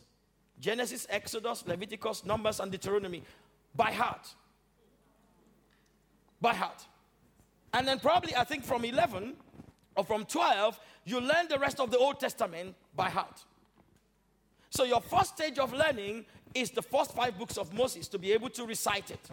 [0.60, 3.22] Genesis, Exodus, Leviticus, Numbers, and Deuteronomy
[3.76, 4.34] by heart.
[6.42, 6.84] By heart.
[7.74, 9.36] And then, probably, I think from 11
[9.96, 13.44] or from 12, you learn the rest of the Old Testament by heart.
[14.72, 16.26] So, your first stage of learning
[16.56, 19.30] is the first five books of Moses to be able to recite it.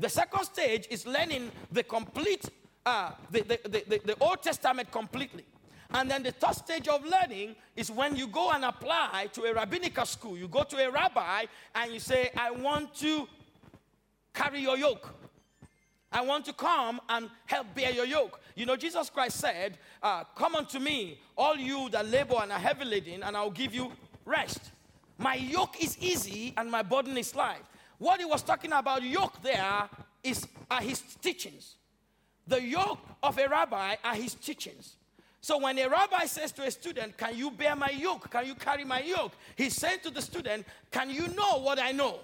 [0.00, 2.48] The second stage is learning the complete
[2.84, 5.44] uh, the, the, the, the Old Testament completely.
[5.94, 9.52] And then the third stage of learning is when you go and apply to a
[9.52, 10.38] rabbinical school.
[10.38, 13.28] You go to a rabbi and you say, I want to
[14.32, 15.14] carry your yoke.
[16.10, 18.40] I want to come and help bear your yoke.
[18.54, 22.58] You know, Jesus Christ said, uh, Come unto me, all you that labor and are
[22.58, 23.92] heavy laden, and I'll give you
[24.24, 24.72] rest.
[25.18, 27.62] My yoke is easy and my burden is light.
[27.98, 29.88] What he was talking about, yoke there,
[30.22, 31.76] is, are his teachings.
[32.46, 34.96] The yoke of a rabbi are his teachings.
[35.40, 38.30] So when a rabbi says to a student, Can you bear my yoke?
[38.30, 39.32] Can you carry my yoke?
[39.56, 42.20] He's saying to the student, Can you know what I know?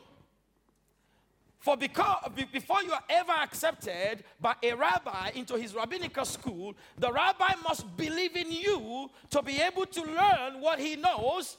[1.59, 7.13] For because, before you are ever accepted by a rabbi into his rabbinical school, the
[7.13, 11.57] rabbi must believe in you to be able to learn what he knows,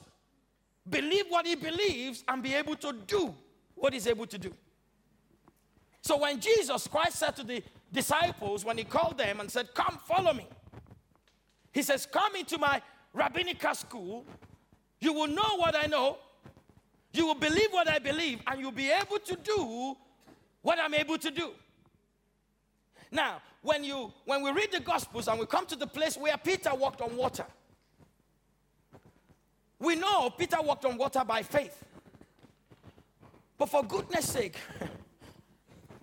[0.88, 3.34] believe what he believes, and be able to do
[3.74, 4.54] what he's able to do.
[6.00, 9.98] So when Jesus Christ said to the disciples, when he called them and said, Come,
[10.06, 10.46] follow me,
[11.72, 12.80] he says, Come into my
[13.12, 14.24] rabbinical school,
[15.00, 16.18] you will know what I know,
[17.12, 19.96] you will believe what I believe, and you'll be able to do
[20.62, 21.50] what I'm able to do.
[23.10, 26.36] Now, when you when we read the gospels and we come to the place where
[26.38, 27.46] Peter walked on water,
[29.78, 31.82] we know Peter walked on water by faith.
[33.58, 34.56] But for goodness sake,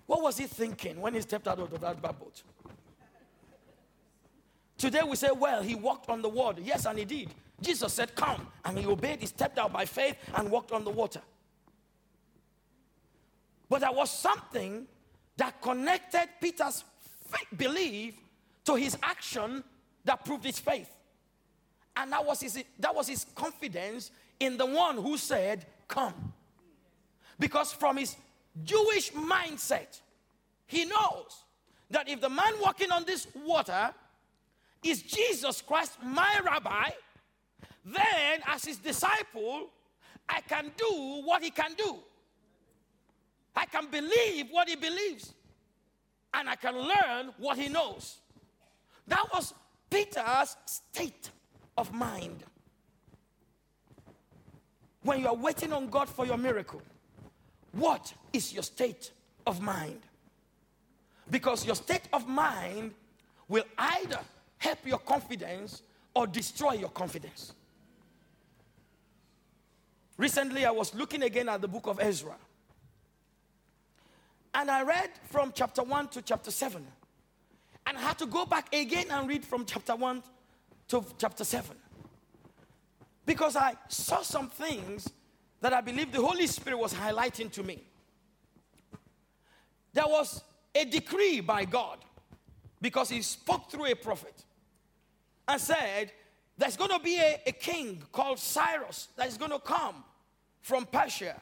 [0.08, 2.42] what was he thinking when he stepped out of that boat?
[4.78, 6.62] Today we say, well, he walked on the water.
[6.64, 7.28] Yes, and he did.
[7.60, 8.46] Jesus said, Come.
[8.64, 9.20] And he obeyed.
[9.20, 11.20] He stepped out by faith and walked on the water.
[13.68, 14.86] But there was something
[15.36, 16.84] that connected Peter's
[17.26, 18.14] faith, belief
[18.64, 19.62] to his action
[20.06, 20.88] that proved his faith.
[21.98, 26.32] And that was his, that was his confidence in the one who said, Come.
[27.38, 28.16] Because from his
[28.64, 30.00] Jewish mindset,
[30.66, 31.44] he knows
[31.90, 33.92] that if the man walking on this water
[34.82, 36.90] is Jesus Christ, my rabbi,
[37.84, 39.68] then as his disciple,
[40.28, 41.96] I can do what he can do.
[43.56, 45.34] I can believe what he believes.
[46.34, 48.18] And I can learn what he knows.
[49.06, 49.54] That was
[49.90, 51.30] Peter's state
[51.76, 52.44] of mind.
[55.02, 56.82] When you are waiting on God for your miracle,
[57.72, 59.12] what is your state
[59.46, 60.00] of mind?
[61.30, 62.94] Because your state of mind
[63.48, 64.20] will either
[64.58, 65.82] help your confidence
[66.14, 67.52] or destroy your confidence.
[70.16, 72.34] Recently, I was looking again at the book of Ezra.
[74.54, 76.84] And I read from chapter 1 to chapter 7.
[77.86, 80.22] And I had to go back again and read from chapter 1
[80.88, 81.76] to chapter 7.
[83.24, 85.08] Because I saw some things
[85.60, 87.82] that I believe the Holy Spirit was highlighting to me.
[89.92, 90.42] There was
[90.74, 91.98] a decree by God
[92.80, 94.44] because He spoke through a prophet
[95.46, 96.12] and said,
[96.56, 100.04] There's going to be a, a king called Cyrus that is going to come
[100.60, 101.40] from Persia.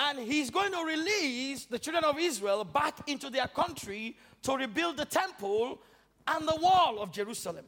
[0.00, 4.96] And he's going to release the children of Israel back into their country to rebuild
[4.96, 5.80] the temple
[6.26, 7.64] and the wall of Jerusalem.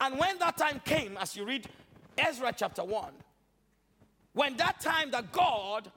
[0.00, 1.68] And when that time came, as you read
[2.16, 3.12] Ezra chapter 1,
[4.32, 5.90] when that time that God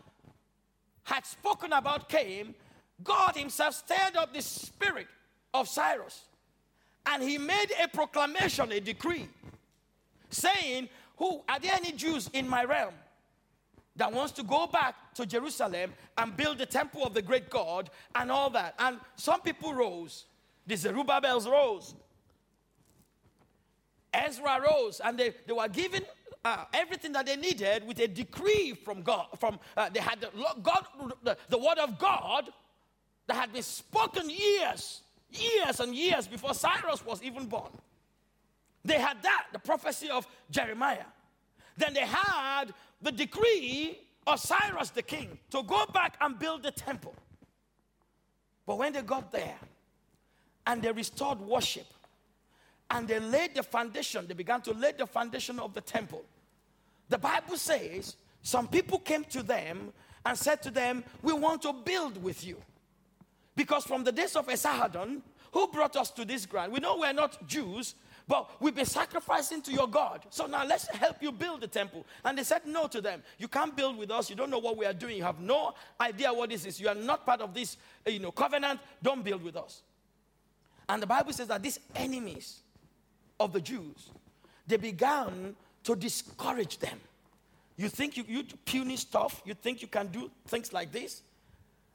[1.04, 2.56] had spoken about came,
[3.04, 5.08] God Himself stirred up the spirit
[5.54, 6.26] of Cyrus
[7.06, 9.28] and he made a proclamation, a decree,
[10.30, 12.94] saying, Who are there any Jews in my realm
[13.96, 17.90] that wants to go back to Jerusalem and build the temple of the great God
[18.16, 18.76] and all that?
[18.80, 20.26] And some people rose.
[20.66, 21.94] The Zerubbabels rose.
[24.14, 26.04] Ezra rose, and they, they were given
[26.46, 29.28] uh, everything that they needed with a decree from God.
[29.40, 30.30] From uh, they had the,
[30.62, 30.86] God,
[31.24, 32.50] the, the word of God
[33.28, 37.72] that had been spoken years years and years before Cyrus was even born.
[38.86, 41.06] They had that, the prophecy of Jeremiah.
[41.78, 42.66] Then they had
[43.02, 47.16] the decree of Cyrus the king to go back and build the temple.
[48.66, 49.58] But when they got there
[50.66, 51.88] and they restored worship
[52.90, 56.24] and they laid the foundation, they began to lay the foundation of the temple.
[57.14, 59.94] The Bible says some people came to them
[60.26, 62.58] and said to them, We want to build with you.
[63.56, 66.74] Because from the days of Esarhaddon, who brought us to this ground?
[66.74, 67.94] We know we're not Jews,
[68.28, 70.26] but we've been sacrificing to your God.
[70.32, 72.04] So now let's help you build the temple.
[72.26, 73.22] And they said no to them.
[73.38, 74.28] You can't build with us.
[74.32, 75.18] You don't know what we are doing.
[75.18, 76.82] You have no idea what this is.
[76.82, 78.80] You are not part of this you know, covenant.
[79.04, 79.84] Don't build with us.
[80.90, 82.62] And the Bible says that these enemies
[83.40, 84.10] of the Jews,
[84.66, 87.00] they began to discourage them.
[87.76, 91.24] You think you, you puny stuff, you think you can do things like this?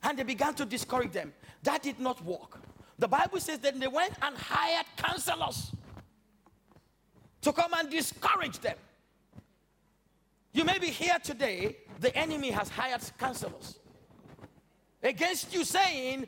[0.03, 1.33] And they began to discourage them.
[1.63, 2.61] That did not work.
[2.99, 5.73] The Bible says that they went and hired counselors
[7.43, 8.77] to come and discourage them.
[10.53, 13.79] You may be here today, the enemy has hired counselors
[15.03, 16.27] against you, saying,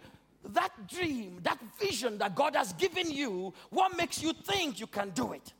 [0.50, 5.11] that dream, that vision that God has given you, what makes you think you can
[5.11, 5.52] do it?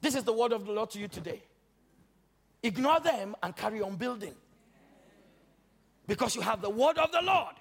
[0.00, 1.42] This is the word of the Lord to you today.
[2.62, 4.34] Ignore them and carry on building.
[6.06, 7.54] Because you have the word of the Lord.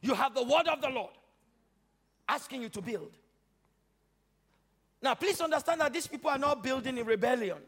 [0.00, 1.12] You have the word of the Lord
[2.28, 3.12] asking you to build.
[5.00, 7.58] Now, please understand that these people are not building in rebellion.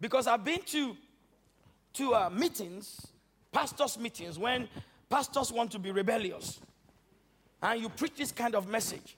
[0.00, 0.96] Because I've been to,
[1.94, 3.06] to uh, meetings,
[3.52, 4.68] pastors' meetings, when
[5.08, 6.60] pastors want to be rebellious.
[7.62, 9.15] And you preach this kind of message.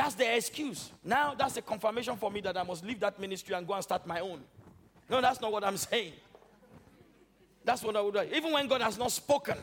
[0.00, 0.92] That's the excuse.
[1.04, 3.82] Now, that's a confirmation for me that I must leave that ministry and go and
[3.82, 4.40] start my own.
[5.10, 6.14] No, that's not what I'm saying.
[7.66, 8.22] That's what I would do.
[8.34, 9.58] Even when God has not spoken,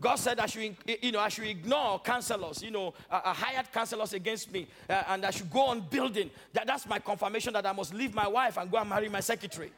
[0.00, 4.12] God said I should, you know, I should ignore counselors, you know, uh, hired counselors
[4.12, 6.32] against me, uh, and I should go on building.
[6.52, 9.20] That, that's my confirmation that I must leave my wife and go and marry my
[9.20, 9.70] secretary.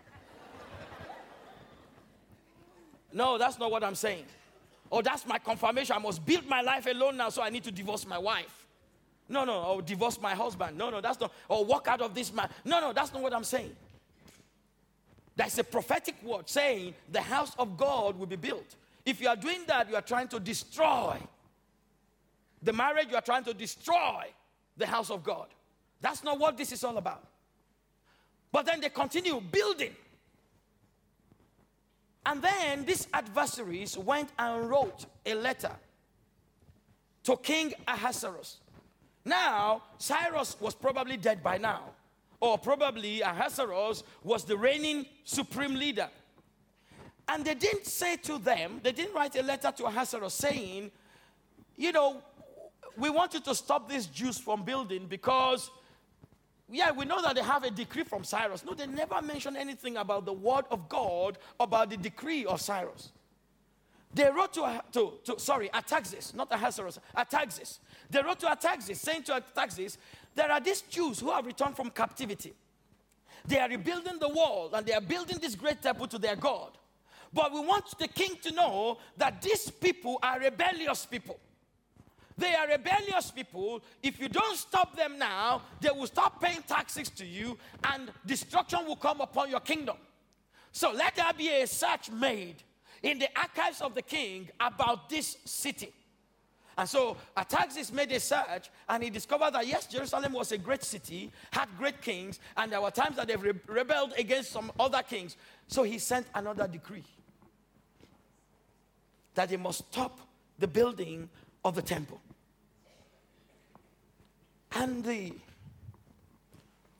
[3.12, 4.24] no, that's not what I'm saying.
[4.90, 5.94] Oh, that's my confirmation.
[5.96, 8.66] I must build my life alone now, so I need to divorce my wife.
[9.28, 10.76] No, no, or divorce my husband.
[10.76, 11.32] No, no, that's not.
[11.48, 12.48] Or walk out of this man.
[12.64, 13.74] No, no, that's not what I'm saying.
[15.36, 18.74] That's a prophetic word saying the house of God will be built.
[19.06, 21.16] If you are doing that, you are trying to destroy
[22.62, 24.26] the marriage, you are trying to destroy
[24.76, 25.46] the house of God.
[26.00, 27.24] That's not what this is all about.
[28.52, 29.94] But then they continue building.
[32.26, 35.72] And then these adversaries went and wrote a letter
[37.24, 38.58] to King Ahasuerus.
[39.24, 41.82] Now, Cyrus was probably dead by now,
[42.40, 46.08] or probably Ahasuerus was the reigning supreme leader.
[47.28, 50.90] And they didn't say to them, they didn't write a letter to Ahasuerus saying,
[51.76, 52.22] you know,
[52.96, 55.70] we want you to stop these Jews from building because,
[56.70, 58.64] yeah, we know that they have a decree from Cyrus.
[58.64, 63.10] No, they never mention anything about the word of God, about the decree of Cyrus.
[64.12, 67.78] They wrote to, to, to sorry, Artaxerxes, not Ahasuerus, Artaxerxes.
[68.10, 69.98] They wrote to Artaxerxes, saying to Artaxerxes,
[70.34, 72.52] there are these Jews who have returned from captivity.
[73.46, 76.72] They are rebuilding the wall and they are building this great temple to their God.
[77.32, 81.38] But we want the king to know that these people are rebellious people.
[82.40, 83.82] They are rebellious people.
[84.02, 88.86] If you don't stop them now, they will stop paying taxes to you and destruction
[88.86, 89.96] will come upon your kingdom.
[90.72, 92.56] So let there be a search made
[93.02, 95.92] in the archives of the king about this city.
[96.78, 100.82] And so Artaxerxes made a search and he discovered that yes, Jerusalem was a great
[100.82, 105.36] city, had great kings, and there were times that they rebelled against some other kings.
[105.66, 107.04] So he sent another decree
[109.34, 110.20] that they must stop
[110.58, 111.28] the building
[111.66, 112.18] of the temple.
[114.72, 115.32] And the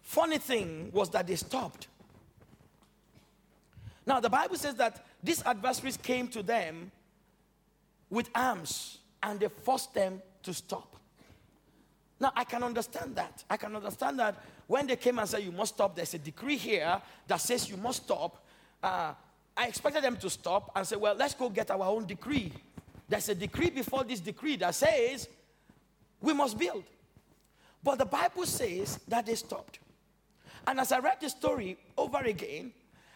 [0.02, 1.88] funny thing was that they stopped.
[4.06, 6.90] Now, the Bible says that these adversaries came to them
[8.08, 10.96] with arms and they forced them to stop.
[12.18, 13.44] Now, I can understand that.
[13.48, 16.56] I can understand that when they came and said, You must stop, there's a decree
[16.56, 18.44] here that says you must stop.
[18.82, 19.14] Uh,
[19.56, 22.52] I expected them to stop and say, well, let's go get our own decree.
[23.08, 25.28] There's a decree before this decree that says
[26.20, 26.84] we must build.
[27.82, 29.78] But the Bible says that they stopped.
[30.66, 32.72] And as I read the story over again,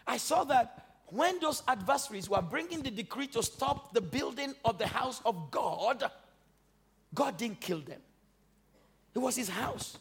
[0.07, 4.79] I saw that when those adversaries were bringing the decree to stop the building of
[4.79, 6.11] the house of God,
[7.15, 8.01] God didn't kill them.
[9.15, 9.99] It was his house.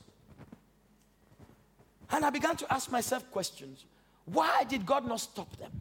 [2.09, 3.85] And I began to ask myself questions.
[4.25, 5.71] Why did God not stop them?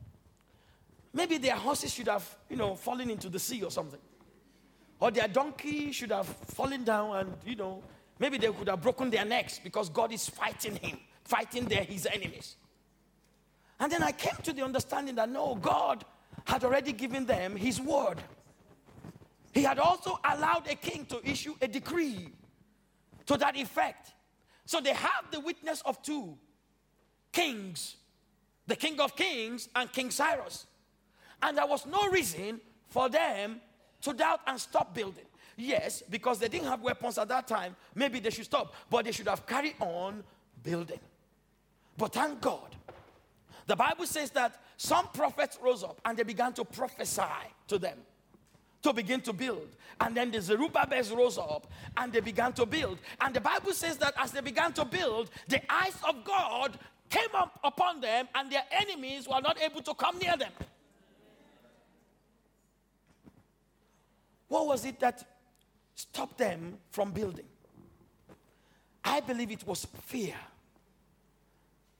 [1.14, 4.00] Maybe their horses should have, you know, fallen into the sea or something.
[4.98, 7.82] Or their donkey should have fallen down and, you know,
[8.22, 12.06] maybe they could have broken their necks because God is fighting him, fighting their, his
[12.06, 12.54] enemies.
[13.80, 16.04] And then I came to the understanding that no, God
[16.44, 18.22] had already given them his word.
[19.52, 22.28] He had also allowed a king to issue a decree
[23.26, 24.12] to that effect.
[24.66, 26.38] So they have the witness of two
[27.32, 27.96] kings
[28.68, 30.66] the king of kings and King Cyrus.
[31.42, 33.60] And there was no reason for them
[34.02, 35.24] to doubt and stop building.
[35.56, 39.12] Yes, because they didn't have weapons at that time, maybe they should stop, but they
[39.12, 40.22] should have carried on
[40.62, 41.00] building.
[41.96, 42.74] But thank God,
[43.66, 47.22] the Bible says that some prophets rose up and they began to prophesy
[47.68, 47.98] to them
[48.82, 49.68] to begin to build.
[50.00, 52.98] And then the Zerubbabels rose up and they began to build.
[53.20, 56.78] And the Bible says that as they began to build, the eyes of God
[57.08, 60.50] came up upon them and their enemies were not able to come near them.
[64.48, 65.24] What was it that
[65.94, 67.46] stopped them from building?
[69.04, 70.36] I believe it was fear.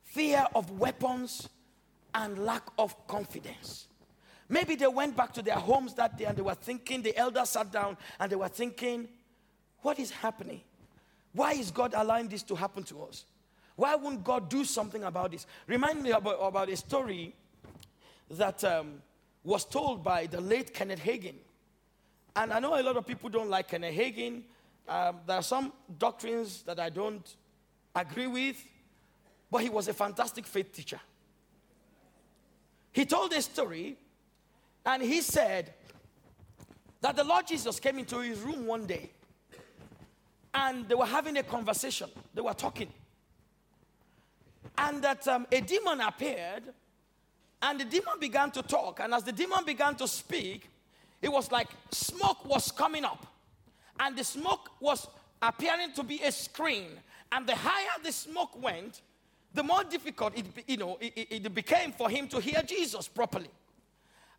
[0.04, 1.48] Fear of weapons
[2.14, 3.88] and lack of confidence.
[4.48, 7.50] Maybe they went back to their homes that day and they were thinking, the elders
[7.50, 9.08] sat down and they were thinking,
[9.80, 10.60] what is happening?
[11.32, 13.24] Why is God allowing this to happen to us?
[13.76, 15.46] Why wouldn't God do something about this?
[15.66, 17.34] Remind me about, about a story
[18.30, 19.02] that um,
[19.42, 21.36] was told by the late Kenneth Hagin.
[22.34, 24.42] And I know a lot of people don't like Kenneth Hagin.
[24.88, 27.36] Um, there are some doctrines that I don't
[27.94, 28.56] agree with,
[29.50, 31.00] but he was a fantastic faith teacher.
[32.92, 33.96] He told a story
[34.84, 35.72] and he said
[37.00, 39.10] that the Lord Jesus came into his room one day
[40.54, 42.10] and they were having a conversation.
[42.34, 42.88] They were talking.
[44.76, 46.64] And that um, a demon appeared
[47.60, 49.00] and the demon began to talk.
[49.00, 50.68] And as the demon began to speak,
[51.22, 53.26] it was like smoke was coming up.
[54.00, 55.06] And the smoke was
[55.40, 56.88] appearing to be a screen.
[57.30, 59.00] And the higher the smoke went,
[59.54, 63.50] the more difficult it, you know, it, it became for him to hear Jesus properly.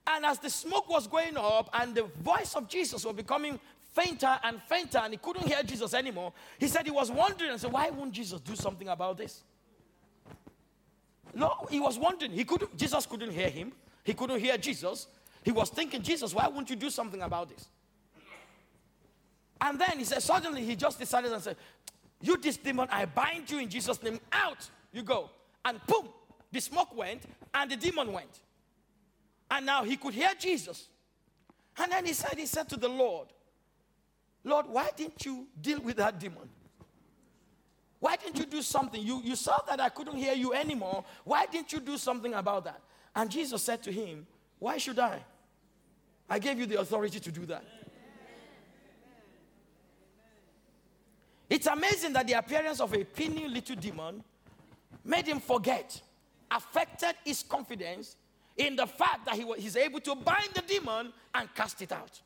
[0.06, 3.60] And as the smoke was going up and the voice of Jesus was becoming
[3.94, 7.62] fainter and fainter, and he couldn't hear Jesus anymore, he said he was wondering and
[7.62, 9.44] said, Why won't Jesus do something about this?
[11.34, 12.32] No, he was wondering.
[12.32, 13.72] He couldn't, Jesus couldn't hear him.
[14.04, 15.08] He couldn't hear Jesus.
[15.44, 17.68] He was thinking, Jesus, why won't you do something about this?
[19.60, 21.56] And then he said, suddenly he just decided and said,
[22.22, 24.20] You this demon, I bind you in Jesus' name.
[24.32, 25.30] Out you go.
[25.64, 26.10] And boom,
[26.52, 27.24] the smoke went
[27.54, 28.42] and the demon went.
[29.50, 30.88] And now he could hear Jesus.
[31.78, 33.28] And then he said, He said to the Lord,
[34.44, 36.50] Lord, why didn't you deal with that demon?
[38.00, 39.02] Why didn't you do something?
[39.02, 41.06] You, you saw that I couldn't hear you anymore.
[41.24, 42.82] Why didn't you do something about that?
[43.16, 44.28] And Jesus said to him,
[44.60, 45.24] Why should I?
[46.30, 47.64] I gave you the authority to do that.
[51.50, 54.24] It's amazing that the appearance of a puny little demon
[55.04, 56.02] made him forget,
[56.50, 58.16] affected his confidence,
[58.58, 61.92] in the fact that he was, he's able to bind the demon and cast it
[61.92, 62.22] out.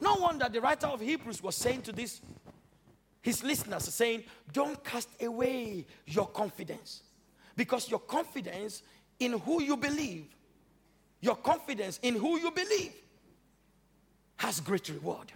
[0.00, 2.20] No wonder the writer of Hebrews was saying to this,
[3.22, 7.02] his listeners, saying, Don't cast away your confidence.
[7.56, 8.82] Because your confidence
[9.18, 10.35] in who you believe,
[11.20, 12.92] your confidence in who you believe,
[14.36, 15.32] has great reward.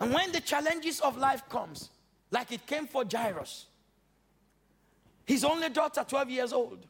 [0.00, 1.90] And when the challenges of life comes,
[2.30, 3.66] like it came for Jairus,
[5.24, 6.86] his only daughter, 12 years old,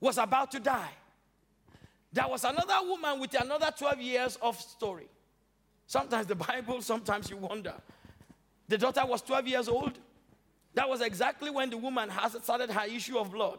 [0.00, 0.90] was about to die.
[2.12, 5.08] There was another woman with another 12 years of story.
[5.86, 7.74] Sometimes the Bible, sometimes you wonder.
[8.68, 9.98] The daughter was 12 years old.
[10.74, 12.10] That was exactly when the woman
[12.42, 13.58] started her issue of blood.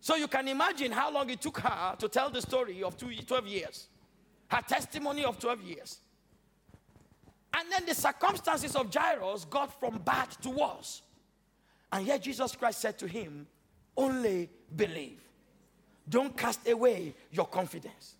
[0.00, 3.46] So you can imagine how long it took her to tell the story of 12
[3.46, 3.88] years,
[4.48, 5.98] her testimony of 12 years.
[7.54, 11.02] And then the circumstances of Jairus got from bad to worse.
[11.90, 13.46] And yet Jesus Christ said to him,
[13.96, 15.20] Only believe.
[16.08, 18.14] Don't cast away your confidence.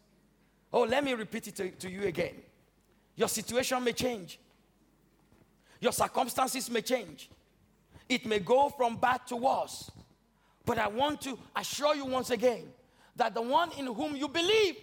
[0.72, 2.34] Oh, let me repeat it to, to, you again.
[3.16, 4.38] Your situation may change,
[5.80, 7.30] your circumstances may change.
[8.08, 9.90] It may go from bad to worse.
[10.68, 12.64] But I want to assure you once again
[13.16, 14.76] that the one in whom you believe,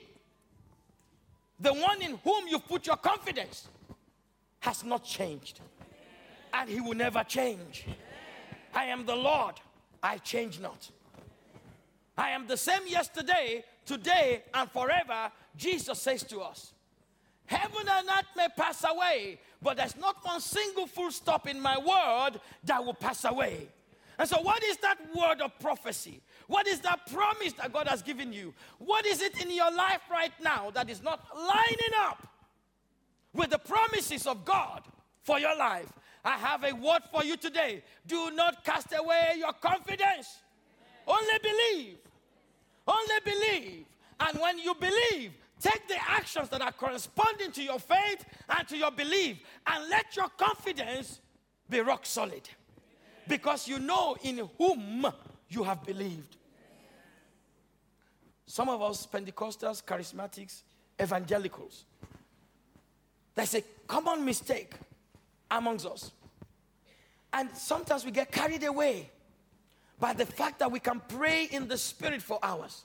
[1.60, 3.68] the one in whom you put your confidence,
[4.62, 5.60] has not changed.
[6.52, 7.86] And he will never change.
[8.74, 9.62] I am the Lord,
[10.02, 10.90] I change not.
[12.18, 16.74] I am the same yesterday, today, and forever, Jesus says to us.
[17.46, 21.78] Heaven and earth may pass away, but there's not one single full stop in my
[21.78, 23.68] word that will pass away.
[24.18, 26.22] And so, what is that word of prophecy?
[26.47, 28.53] What is that promise that God has given you?
[28.80, 32.28] What is it in your life right now that is not lining up
[33.34, 34.84] with the promises of God
[35.24, 35.91] for your life?
[36.24, 37.84] I have a word for you today.
[38.07, 40.39] Do not cast away your confidence.
[41.07, 41.97] Only believe.
[42.88, 43.86] Only believe.
[44.20, 48.78] And when you believe, take the actions that are corresponding to your faith and to
[48.78, 51.20] your belief, and let your confidence
[51.70, 52.47] be rock solid.
[53.28, 55.08] Because you know in whom
[55.50, 56.38] you have believed.
[58.46, 60.62] Some of us, Pentecostals, charismatics,
[61.02, 61.86] evangelicals,
[63.34, 64.76] there's a common mistake
[65.50, 66.12] amongst us.
[67.34, 69.10] And sometimes we get carried away
[70.00, 72.84] by the fact that we can pray in the spirit for hours.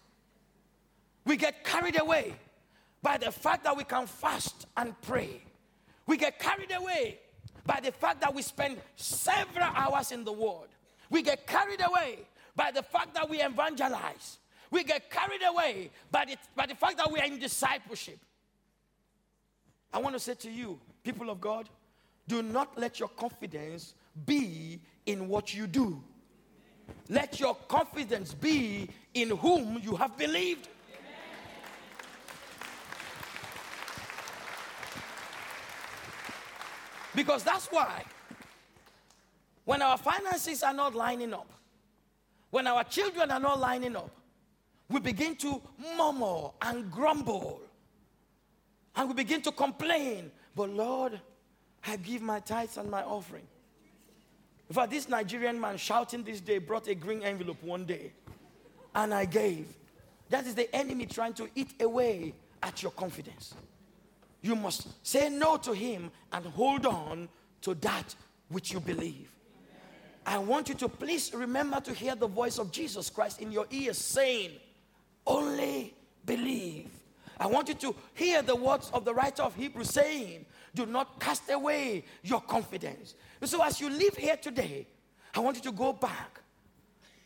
[1.24, 2.34] We get carried away
[3.02, 5.42] by the fact that we can fast and pray.
[6.06, 7.18] We get carried away
[7.70, 10.66] by the fact that we spend several hours in the Word.
[11.08, 12.18] We get carried away
[12.56, 14.38] by the fact that we evangelize.
[14.72, 18.18] We get carried away by the, by the fact that we are in discipleship.
[19.92, 21.68] I want to say to you, people of God,
[22.26, 23.94] do not let your confidence
[24.26, 26.02] be in what you do.
[27.08, 30.66] Let your confidence be in whom you have believed.
[37.20, 38.02] Because that's why
[39.66, 41.52] when our finances are not lining up,
[42.48, 44.10] when our children are not lining up,
[44.88, 45.60] we begin to
[45.98, 47.60] murmur and grumble.
[48.96, 50.30] And we begin to complain.
[50.56, 51.20] But Lord,
[51.86, 53.46] I give my tithes and my offering.
[54.70, 58.12] In fact, this Nigerian man shouting this day brought a green envelope one day.
[58.94, 59.66] And I gave.
[60.30, 63.52] That is the enemy trying to eat away at your confidence.
[64.42, 67.28] You must say no to him and hold on
[67.62, 68.14] to that
[68.48, 69.30] which you believe.
[70.24, 73.66] I want you to please remember to hear the voice of Jesus Christ in your
[73.70, 74.52] ears saying,
[75.26, 76.90] Only believe.
[77.38, 81.18] I want you to hear the words of the writer of Hebrews saying, Do not
[81.20, 83.14] cast away your confidence.
[83.44, 84.86] So, as you live here today,
[85.34, 86.40] I want you to go back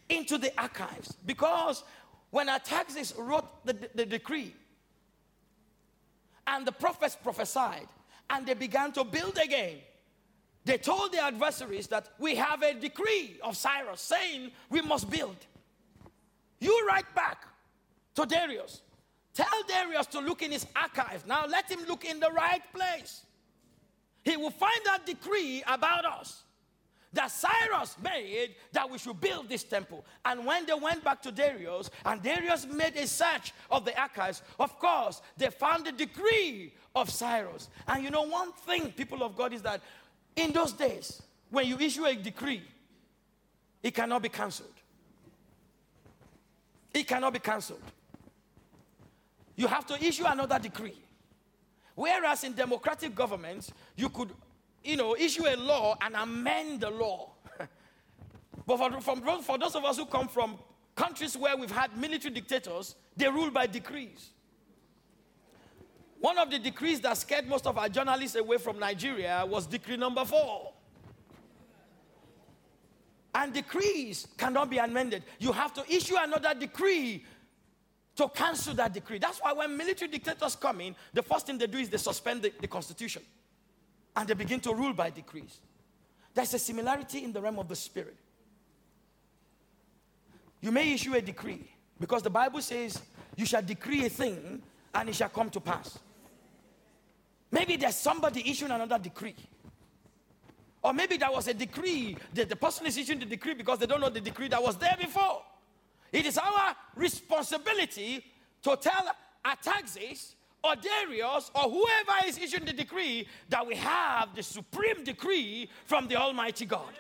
[0.09, 1.83] into the archives because
[2.31, 4.55] when Artaxerxes wrote the, the decree
[6.47, 7.87] and the prophets prophesied
[8.31, 9.77] and they began to build again,
[10.65, 15.37] they told their adversaries that we have a decree of Cyrus saying we must build.
[16.59, 17.45] You write back
[18.15, 18.81] to Darius.
[19.35, 21.27] Tell Darius to look in his archives.
[21.27, 23.27] Now let him look in the right place.
[24.23, 26.44] He will find that decree about us
[27.15, 30.05] that Cyrus made that we should build this temple.
[30.25, 34.43] And when they went back to Darius, and Darius made a search of the archives,
[34.59, 37.69] of course, they found the decree of Cyrus.
[37.89, 39.81] And you know, one thing, people of God, is that
[40.37, 42.63] in those days, when you issue a decree,
[43.83, 44.69] it cannot be cancelled.
[46.93, 47.83] It cannot be cancelled.
[49.57, 50.99] You have to issue another decree.
[51.95, 54.31] Whereas in democratic governments, you could,
[54.85, 57.31] you know, issue a law and amend the law.
[58.67, 60.59] but for, from, for those of us who come from
[60.95, 64.31] countries where we've had military dictators, they rule by decrees.
[66.21, 69.97] One of the decrees that scared most of our journalists away from Nigeria was decree
[69.97, 70.73] number four.
[73.35, 75.25] And decrees cannot be amended.
[75.39, 77.25] You have to issue another decree
[78.17, 79.19] to cancel that decree.
[79.19, 82.43] That's why when military dictators come in, the first thing they do is they suspend
[82.43, 83.23] the, the constitution
[84.17, 85.59] and they begin to rule by decrees.
[86.35, 88.17] There's a similarity in the realm of the spirit.
[90.61, 91.69] You may issue a decree
[92.01, 93.01] because the Bible says
[93.37, 94.63] you shall decree a thing
[94.95, 95.99] and it shall come to pass.
[97.51, 99.37] Maybe there's somebody issuing another decree.
[100.83, 103.87] Or maybe there was a decree that the person is issuing the decree because they
[103.87, 105.43] don't know the decree that was there before.
[106.13, 108.25] It is our responsibility
[108.63, 109.11] to tell
[109.45, 110.35] Artaxerxes
[110.65, 116.09] or Darius or whoever is issuing the decree that we have the supreme decree from
[116.09, 116.93] the Almighty God.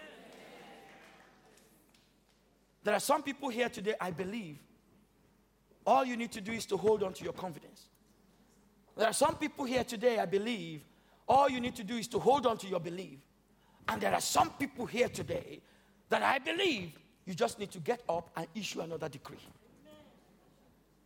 [2.84, 4.58] There are some people here today, I believe,
[5.86, 7.88] all you need to do is to hold on to your confidence.
[8.96, 10.84] There are some people here today, I believe,
[11.26, 13.18] all you need to do is to hold on to your belief.
[13.88, 15.60] And there are some people here today
[16.10, 16.92] that I believe
[17.24, 19.38] you just need to get up and issue another decree.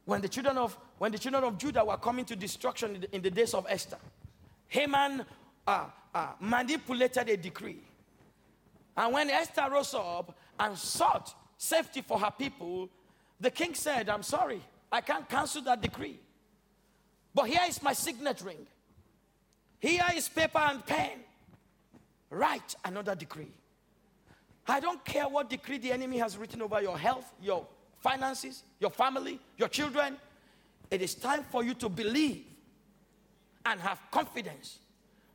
[0.08, 3.16] When the children of, when the children of Judah were coming to destruction in the,
[3.16, 3.98] in the days of Esther,
[4.68, 5.22] Haman
[5.66, 5.84] uh,
[6.14, 7.82] uh, manipulated a decree.
[8.96, 12.88] And when Esther rose up and sought safety for her people,
[13.38, 16.18] the king said, I'm sorry, I can't cancel that decree.
[17.34, 18.66] But here is my signet ring.
[19.78, 21.18] Here is paper and pen.
[22.30, 23.52] Write another decree.
[24.66, 27.66] I don't care what decree the enemy has written over your health, your
[28.00, 30.16] finances, your family, your children.
[30.90, 32.44] It is time for you to believe
[33.66, 34.78] and have confidence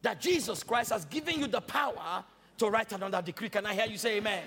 [0.02, 2.24] that Jesus Christ has given you the power
[2.58, 3.50] to write another decree.
[3.50, 4.44] Can I hear you say amen?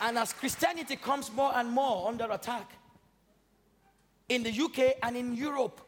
[0.00, 2.70] And as Christianity comes more and more under attack
[4.28, 5.80] in the UK and in Europe,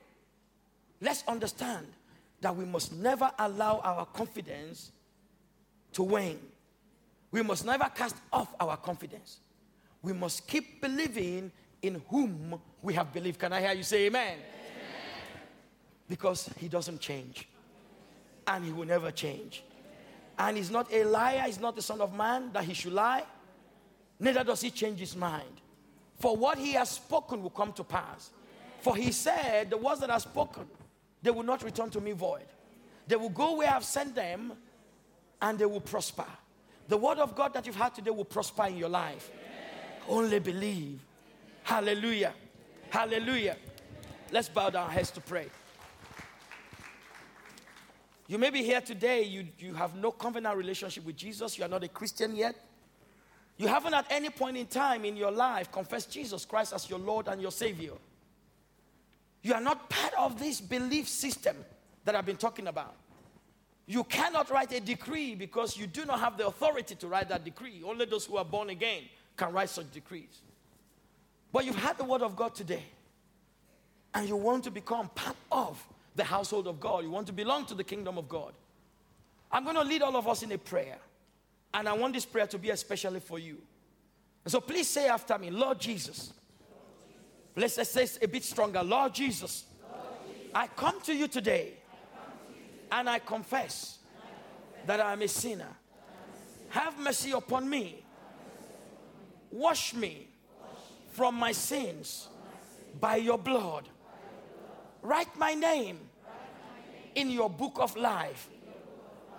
[1.01, 1.87] let's understand
[2.41, 4.91] that we must never allow our confidence
[5.93, 6.41] to wane.
[7.31, 9.39] We must never cast off our confidence.
[10.03, 11.53] We must keep believing
[11.83, 13.39] in whom we have believed.
[13.39, 14.33] Can I hear you say amen?
[14.33, 14.45] amen?
[16.09, 17.49] Because he doesn't change.
[18.47, 19.63] And he will never change.
[20.39, 23.25] And he's not a liar, he's not the son of man that he should lie
[24.21, 25.61] neither does he change his mind.
[26.21, 28.31] For what he has spoken will come to pass.
[28.83, 30.67] For he said, The words that are spoken,
[31.23, 32.47] they will not return to me void.
[33.09, 34.53] They will go where I've sent them
[35.41, 36.27] and they will prosper.
[36.91, 39.31] The word of God that you've had today will prosper in your life.
[40.09, 40.99] Only believe.
[41.63, 42.35] Hallelujah.
[42.89, 43.57] Hallelujah.
[44.33, 45.47] Let's bow down our heads to pray.
[48.27, 51.69] You may be here today, you, you have no covenant relationship with Jesus, you are
[51.69, 52.57] not a Christian yet.
[53.57, 56.99] You haven't at any point in time in your life confessed Jesus Christ as your
[56.99, 57.93] Lord and your Savior.
[59.43, 61.57] You are not part of this belief system
[62.05, 62.97] that I've been talking about.
[63.91, 67.43] You cannot write a decree because you do not have the authority to write that
[67.43, 67.83] decree.
[67.85, 69.03] Only those who are born again
[69.37, 70.43] can write such decrees.
[71.51, 72.85] But you've had the word of God today,
[74.15, 75.85] and you want to become part of
[76.15, 77.03] the household of God.
[77.03, 78.53] You want to belong to the kingdom of God.
[79.51, 80.99] I'm going to lead all of us in a prayer,
[81.75, 83.59] and I want this prayer to be especially for you.
[84.47, 86.33] So please say after me, Lord Jesus.
[87.57, 88.85] Let's say a bit stronger.
[88.85, 89.65] Lord Jesus,
[90.55, 91.73] I come to you today
[92.93, 93.99] and I confess
[94.87, 95.77] that I am a sinner.
[96.71, 98.05] Have mercy upon me.
[99.51, 100.29] Wash me
[101.13, 102.29] from my sins
[103.01, 103.89] by your blood.
[105.03, 105.99] Write my name
[107.15, 108.49] in your book of life.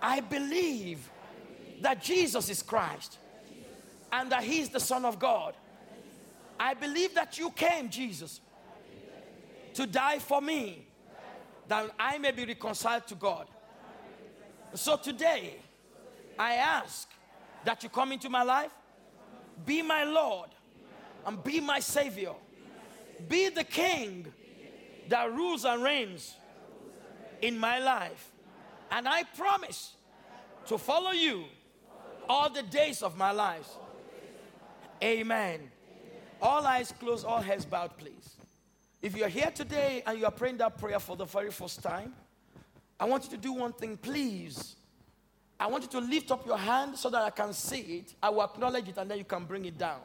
[0.00, 1.08] I believe
[1.80, 3.18] that Jesus is Christ
[4.12, 5.54] and that He is the Son of God.
[6.58, 8.40] I believe that you came, Jesus,
[9.74, 10.86] to die for me
[11.68, 13.46] that I may be reconciled to God.
[14.74, 15.56] So today,
[16.38, 17.08] I ask
[17.64, 18.72] that you come into my life,
[19.64, 20.50] be my Lord,
[21.26, 22.32] and be my Savior.
[23.28, 24.32] Be the King
[25.08, 26.36] that rules and reigns
[27.40, 28.30] in my life.
[28.90, 29.94] And I promise
[30.66, 31.44] to follow you
[32.28, 33.68] all the days of my life.
[35.02, 35.70] Amen.
[36.40, 38.31] All eyes closed, all heads bowed, please.
[39.02, 42.14] If you're here today and you are praying that prayer for the very first time,
[43.00, 44.76] I want you to do one thing, please.
[45.58, 48.14] I want you to lift up your hand so that I can see it.
[48.22, 50.00] I will acknowledge it and then you can bring it down.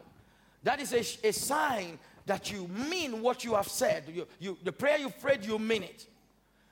[0.63, 4.05] That is a, a sign that you mean what you have said.
[4.11, 6.07] You, you, the prayer you prayed, you mean it.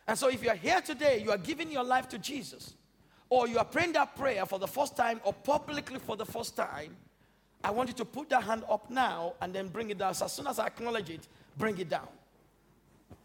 [0.07, 2.73] And so if you are here today, you are giving your life to Jesus,
[3.29, 6.55] or you are praying that prayer for the first time or publicly for the first
[6.55, 6.95] time,
[7.63, 10.13] I want you to put that hand up now and then bring it down.
[10.13, 11.27] So as soon as I acknowledge it,
[11.57, 12.07] bring it down.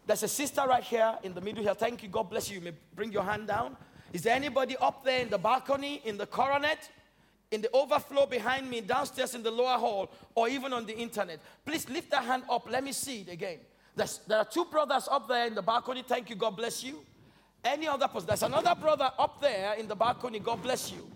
[0.07, 1.73] There's a sister right here in the middle here.
[1.73, 2.09] Thank you.
[2.09, 2.55] God bless you.
[2.55, 3.77] You may bring your hand down.
[4.13, 6.89] Is there anybody up there in the balcony, in the coronet,
[7.51, 11.39] in the overflow behind me, downstairs in the lower hall, or even on the internet?
[11.65, 12.69] Please lift that hand up.
[12.69, 13.59] Let me see it again.
[13.95, 16.03] There's, there are two brothers up there in the balcony.
[16.05, 16.35] Thank you.
[16.35, 16.99] God bless you.
[17.63, 18.27] Any other person?
[18.27, 20.39] There's another brother up there in the balcony.
[20.39, 21.09] God bless you.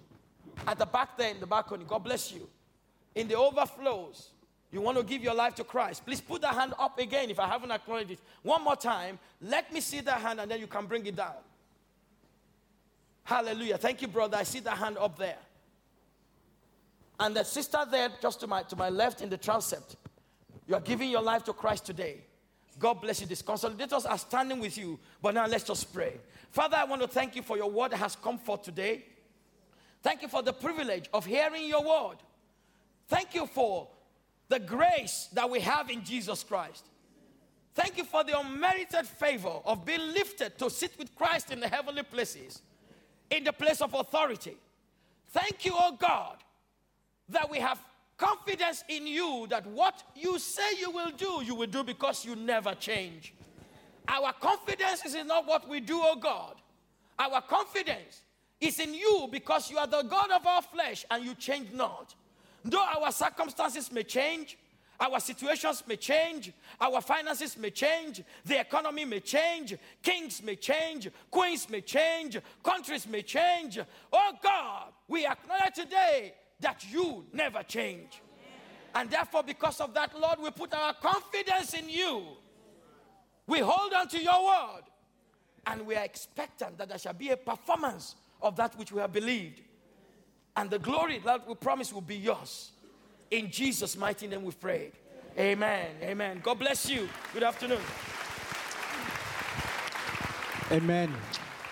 [0.67, 1.85] At the back there in the balcony.
[1.87, 2.47] God bless you.
[3.15, 4.29] In the overflows,
[4.75, 7.39] you want to give your life to Christ, please put that hand up again if
[7.39, 8.19] I haven't acknowledged it.
[8.43, 9.17] One more time.
[9.41, 11.35] Let me see that hand and then you can bring it down.
[13.23, 13.77] Hallelujah.
[13.77, 14.35] Thank you, brother.
[14.35, 15.37] I see that hand up there.
[17.21, 19.95] And the sister there, just to my, to my left in the transept,
[20.67, 22.17] you are giving your life to Christ today.
[22.77, 23.27] God bless you.
[23.27, 24.99] These consolidators are standing with you.
[25.21, 26.19] But now let's just pray.
[26.51, 29.05] Father, I want to thank you for your word that has come forth today.
[30.03, 32.17] Thank you for the privilege of hearing your word.
[33.07, 33.87] Thank you for
[34.47, 36.85] the grace that we have in Jesus Christ.
[37.73, 41.67] Thank you for the unmerited favor of being lifted to sit with Christ in the
[41.67, 42.61] heavenly places,
[43.29, 44.55] in the place of authority.
[45.29, 46.37] Thank you, oh God,
[47.29, 47.79] that we have
[48.17, 52.35] confidence in you that what you say you will do, you will do because you
[52.35, 53.33] never change.
[54.07, 56.55] Our confidence is not what we do, oh God.
[57.19, 58.21] Our confidence
[58.61, 62.15] is in you because you are the God of our flesh and you change not.
[62.65, 64.57] Though our circumstances may change,
[64.99, 66.51] our situations may change,
[66.81, 73.07] our finances may change, the economy may change, kings may change, queens may change, countries
[73.07, 73.77] may change.
[74.11, 78.21] Oh God, we acknowledge today that you never change.
[78.95, 82.23] And therefore, because of that, Lord, we put our confidence in you.
[83.45, 84.83] We hold on to your word.
[85.67, 89.11] And we are expectant that there shall be a performance of that which we have
[89.11, 89.61] believed.
[90.57, 92.71] And the glory that we promise will be yours.
[93.31, 94.93] In Jesus' mighty name we've prayed.
[95.37, 95.87] Amen.
[96.01, 96.39] Amen.
[96.41, 97.09] God bless you.
[97.33, 97.81] Good afternoon.
[100.71, 101.13] Amen.